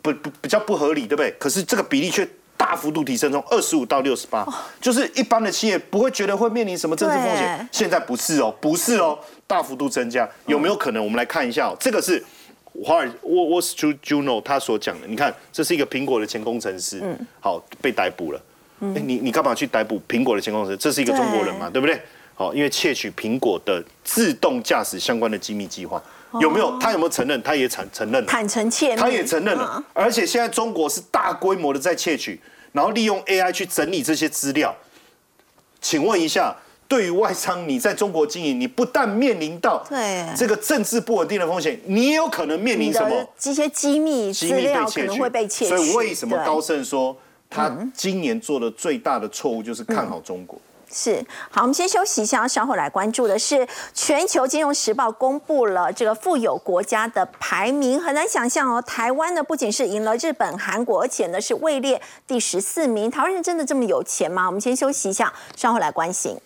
[0.00, 1.30] 不不比较不合理，对不对？
[1.38, 4.46] 可是这个比例却大幅度提升，从二十五到六十八，
[4.80, 11.02] 就是一般的企业不会觉得会面临什么政治风险对，现在不是哦，不是哦，大幅度增加，有没有可能？
[11.02, 12.24] 我们来看一下、哦，这个是
[12.84, 17.02] 华尔沃沃斯 t Juno 他所讲的，你看这是一个苹果的前工程师，
[17.40, 18.40] 好被逮捕了。
[18.80, 20.76] 哎，你你干嘛去逮捕苹果的前公司？
[20.76, 22.00] 这是一个中国人嘛，对不对？
[22.34, 26.00] 好，因为窃取苹果的自动驾驶相关的机密计划，
[26.40, 26.78] 有没有？
[26.78, 27.42] 他有没有承认？
[27.42, 28.28] 他也承承认了。
[28.28, 34.72] 坦诚窃密，他也承认了嗯，而且现在中国是大规模的在窃取，然后利用 AI 去整理这些资料。
[35.80, 36.56] 请问一下，
[36.86, 43.28] 对于外商，你在中国经营，你不但面临到对这个政治不稳定的风险，你也有可能面临什么的？
[43.36, 45.76] 这些机密资机密料可能会被，窃取。
[45.76, 47.16] 所以为什么高盛说
[47.50, 50.58] 他今年做的最大的错误就是看好中国？
[50.90, 63.10] 是好，我们先休息一下，稍后来关注的是全球金融时报公布了这个富有国家的排名，很难想象哦，台湾呢不仅是赢了日本、韩国，而且呢是位列第十四名。
[63.10, 64.46] 台湾人真的这么有钱吗？
[64.46, 66.38] 我们先休息一下，稍后来关心。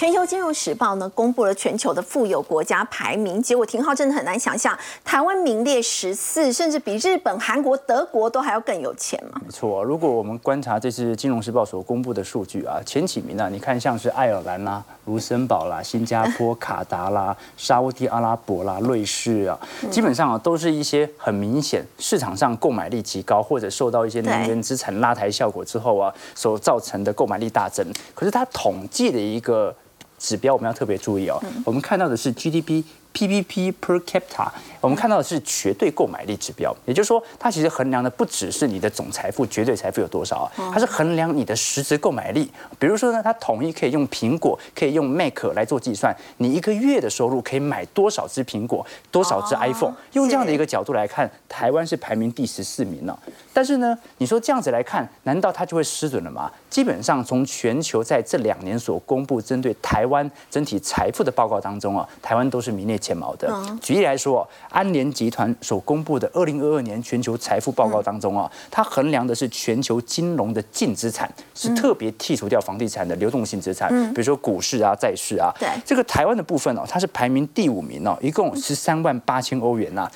[0.00, 4.74] 全球金融时报呢公布了全球的富有国家排名，结果廷浩真的很难想象，
[5.04, 9.38] 台湾名列十四，甚至比日本、韩国、德国都还要更有钱嘛？
[9.44, 27.86] 没错，如果我们观察这次《金融时报》所公布的数据啊，前几名啊，你看像是爱尔兰啦、卢森堡啦、新加坡、卡达啦、沙烏地阿拉伯啦、瑞士啊，基本上啊都是一些很明显市场上购买力极高，或者受到一些能源资产拉抬效果之后啊所造成的购买力大增。
[28.14, 29.76] 可是它统计的一个
[30.20, 32.84] 指标我们要特别注意哦，我们看到的是 GDP。
[33.12, 34.48] PPP per capita，
[34.80, 42.50] 我们看到的是绝对购买力指标，也就是说，它其实衡量的不只是你的总财富、绝对财富有多少啊，它是衡量你的实质购买力。
[42.78, 49.94] 比如说呢，它统一可以用苹果，可以用 Mac 来做计算，你一个月的收入可以买多少只苹果、多少只 iPhone。
[50.12, 53.18] 用这样的一个角度来看，台湾是排名第十四名呢。
[53.52, 56.50] 但是呢，你说这样子来看，难道它就会失准了吗？
[56.70, 63.50] 基本上，从全球在这两年所公布针对台湾整体财富的报告当中啊，台湾都是名列前茅的。
[63.82, 75.52] 举例来说，安联集团所公布的二零二二年全球财富报告当中啊，它衡量的是全球金融的净资产，是特别剔除掉房地产的流动性资产，比如说股市啊、债市啊。
[75.58, 75.68] 对。
[75.84, 80.10] 这个台湾的部分哦，它是排名第五名哦，一共十三万八千欧元呐、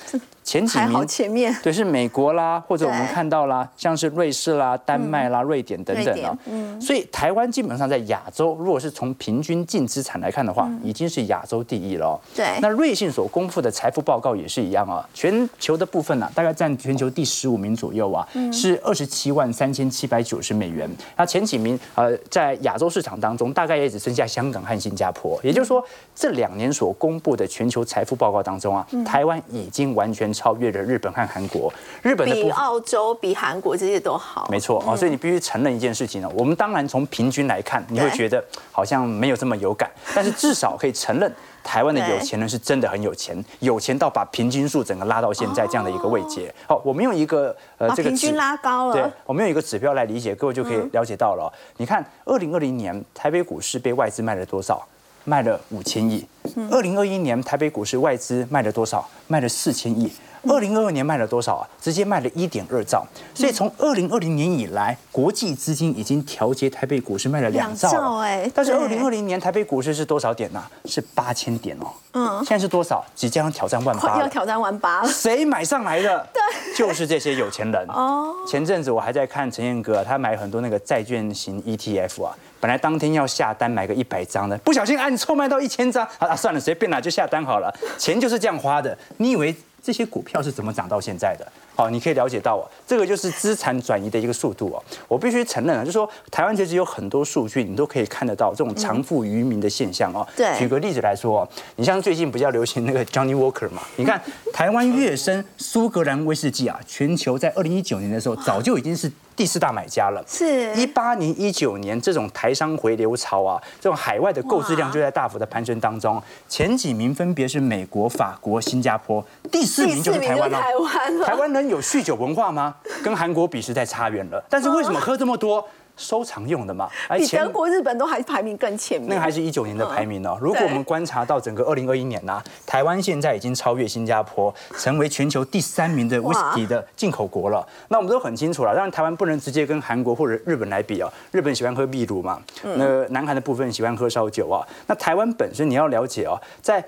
[0.45, 1.53] 前几名前面。
[1.61, 6.79] 对，是美国啦， 或者我们看到啦，像是瑞士啦、丹麦啦、瑞典等等瑞啊嗯。
[6.79, 12.19] 所以台湾基本上在亚洲，如果是从平均净资产来看的话，已经是亚洲第一了哦。
[12.35, 12.45] 对。
[12.61, 20.87] 那瑞信所公布的财富报告也是一样啊，全球的部分呢、大概占全球第十五名左右啊，是二十七万三千七百九十美元。
[21.17, 25.39] 那前几名呃，在亚洲市场当中，大概也只剩下香港和新加坡。
[25.41, 25.83] 也就是说，
[26.13, 31.73] 这两年所公布的全球财富报告当中啊，台湾已经完全超越了日本和韩国。
[32.03, 34.47] 日本的比澳洲、比韩国这些都好。
[34.51, 36.29] 没错哦，所以你必须承认一件事情呢。
[36.35, 41.33] 我们当然从平均来看，你会觉得好像没有这么有感， 但是至少可以承认。
[41.63, 46.53] 台湾的有钱人是真的很有钱，有钱到把平均数整个拉到现在这样的一个位阶。
[46.67, 51.47] 好，我们用一个呃这个平均拉高了对了，，我们用一个指标来理解，各位就可以了解到了哦。
[51.77, 54.87] 你看，二零二零年台北股市被外资卖了多少？
[55.25, 56.25] 卖了五千亿。
[56.71, 59.05] 二零二一年台北股市外资卖了多少？
[59.27, 60.09] 卖了四千亿。
[60.47, 61.67] 二零二二年卖了多少啊？
[61.81, 63.05] 直接卖了一点二兆。
[63.33, 68.17] 所以从二零二零年以来，国际资金已经调节台北股市卖了两兆。
[68.17, 71.87] 哎但是二零二零年台北股市是多少点呢、是八千点哦。
[72.13, 73.03] 嗯，现在是多少？
[73.13, 75.09] 即将挑战万八要挑战万八了。
[75.09, 76.27] 谁买上来的？
[76.33, 76.41] 对，
[76.75, 77.85] 就是这些有钱人。
[77.89, 87.73] 哦，前阵子我还在看陈彦哥，他买很多那个债券型 ETF 啊，本来当天要下单买个一百张的，不小心按错卖到一千张，啊啊算了，随便啦，就下单好了。
[87.97, 89.53] 钱就是这样花的，你以为
[89.85, 91.45] 这些股票是怎么涨到现在的？
[91.75, 94.83] 好，你可以了解到哦，这个就是资产转移的一个速度哦。
[95.07, 100.27] 我必须承认啊，就是说台湾其实有很多数据，你都可以看得到这种藏富于民的现象哦。
[100.35, 104.19] 对举个例子来说哦，你像最近比较流行那个 Johnny Walker 嘛，你看
[104.51, 110.23] 台湾乐生苏格兰威士忌啊，全球在二零一九年的时候早就已经是第四大买家了。
[110.27, 116.21] 是一八年、一九年这种台商回流潮啊，这种海外的购置量就在大幅的攀升当中。
[116.47, 120.59] 前几名分别是美国、法国、新加坡，第四名就是台湾了。
[120.59, 122.75] 台湾台湾人有酗酒文化吗？
[123.03, 124.43] 跟韩国比实在差远了。
[124.49, 125.67] 但是为什么喝这么多？
[125.97, 129.09] 收藏用的嘛，而比前德国、日本都还排名更前面。
[129.09, 130.37] 那个还是一九年的排名哦。
[130.41, 137.65] 如果我们观察到整个二零二一年呐、台湾现在已经超越新加坡，成为全球第三名的 whisky 的进口国了。
[137.87, 141.11] 那我们都很清楚了，当然台湾不能直接跟韩国或者日本来比哦。
[141.31, 144.65] 日本喜欢喝秘鲁嘛，那南韩的部分喜欢喝烧酒啊。
[144.87, 146.83] 那台湾本身你要了解哦，在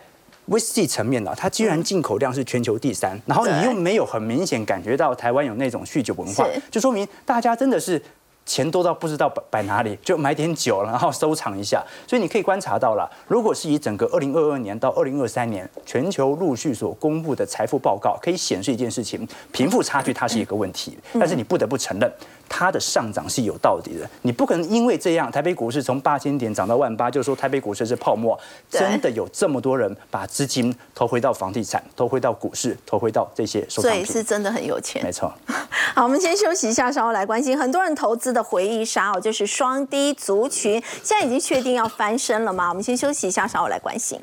[0.49, 8.01] whisky 层面呢，它居然进口量是全球第三，然后你又没有很明显感觉到台湾有那种酗酒文化，就说明大家真的是。
[8.47, 11.85] 钱多到不知道摆摆哪里，就买点酒，然后收藏一下。
[12.07, 22.11] 所以你可以观察到了，如果是以整个二零二二年到二零二三年全球陆续所公布的财富报告，可以显示一件事情：贫富差距它是一个问题，但是你不得不承认。
[22.49, 28.37] 它的上涨是有道理的，你不可能因为这样，台北股市从八千点涨到万八，就说台北股市是泡沫。
[28.69, 34.01] 真的有这么多人把资金投回到房地产，投回到股市，投回到这些收所藏品。
[34.01, 35.11] 以是真的很有钱没。
[35.11, 35.33] 错。
[35.95, 42.69] 好，我们先休息一下，稍后来关心很多人投资的回忆杀哦，就是双低族群，现在已经确定要翻身了吗？
[42.69, 44.19] 我们先休息一下，稍后来关心。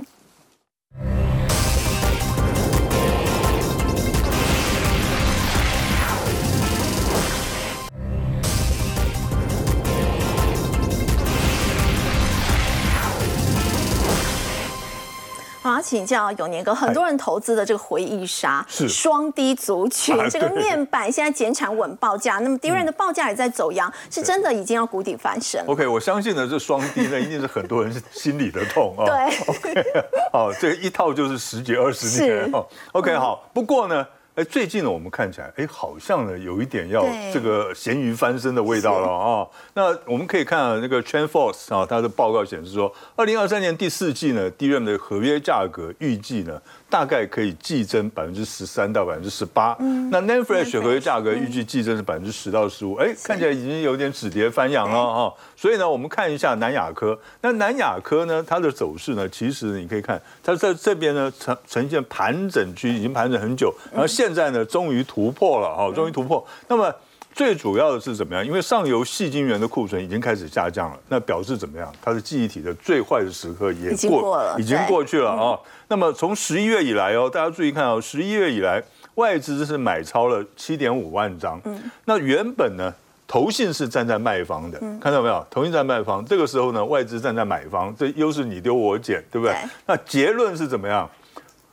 [15.65, 25.73] 我要请教永年哥，很多人投资的这个回忆杀是双低族群啊，这个面板现在减产稳报价，那么低润的报价也在走阳，是真的已经要谷底翻身了。
[25.73, 29.07] OK，我相信呢，这双低呢，一定是很多人心里的痛啊。
[29.07, 29.85] 对 OK，
[30.31, 32.67] 好，这个一套就是十几二十年是哦。
[32.93, 34.07] OK，好，不过呢。
[34.35, 46.61] 哎，最近呢，我们看起来，哎，好像呢有一点要这个咸鱼翻身的味道了啊、那我们可以看啊，那个 TrendForce 啊，它的报告显示说，二零二三年第四季呢，DRAM 的合约价格预计呢，
[46.91, 49.77] 大概可以季增百分之十三到百分之十八。
[49.79, 50.11] 嗯。
[50.11, 52.95] 那 NAND Flash 合约价格预计季增是百分之十到十五。
[52.95, 57.17] 哎，看起来已经有点止跌翻扬了哈、所以呢，我们看一下南亚科。
[57.41, 66.45] 那南亚科呢，它的走势呢，其实你可以看，它在这边呢呈呈现盘整区，已经盘整很久，然后现在呢，终于突破了哈，终于突破。
[66.69, 66.95] 那么
[67.33, 68.47] 最主要的是怎么样？
[68.47, 71.93] 因为上游细晶圆的库存已经开始下降了，那表示怎么样？
[72.01, 75.59] 它的记忆体的最坏的时刻也已经过了已经过去了啊、
[75.89, 78.83] 那么从十一月以来哦，大家注意看哦，十一月以来
[79.17, 81.61] 外资是买超了七点五万张。
[81.65, 82.95] 嗯那原本呢？
[83.27, 85.45] 投信是站在卖方的，看到没有？
[85.51, 89.47] 投信站卖方，这个时候呢，外资站在买方，这又是你丢我捡，对不？
[89.49, 89.57] 对
[89.87, 91.11] 那结论是怎么样？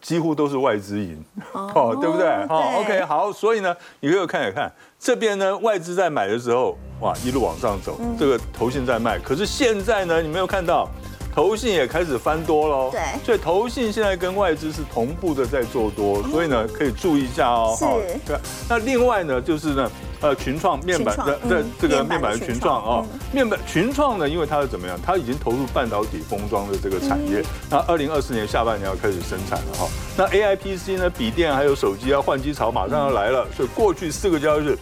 [0.01, 1.23] 几乎都是外资赢，
[1.53, 2.27] 哦， 对不对？
[2.49, 10.89] 哦，OK，好，所以呢，你可以看一看这边呢，外资在买的时候，哇，一路往上走，这个头信在卖，可是现在呢，你没有看到。
[11.35, 17.75] 投信也开始翻多喽，对所以投信现在跟外资是同步的在做多，所以呢可以注意一下哦。
[17.77, 18.37] 是哈对。
[18.67, 29.87] 那另外呢，就是呢，呃，群创面板的群创嗯这这个面板的群群创创啊，面板群创呢，因为它是怎么样，它已经投入半导体封装的这个产业，那二零二四年下半年要开始生产了哈。
[30.17, 34.77] 那 A I P C 呢，笔电还有手机啊换机潮马上要来了，所以过去四个交易日，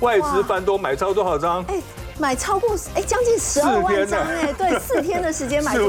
[0.00, 1.64] 外资翻多买超多少张？
[1.68, 1.80] 哎，
[2.18, 5.84] 买超过哎将近十二万张哎，对，四天的时间买这么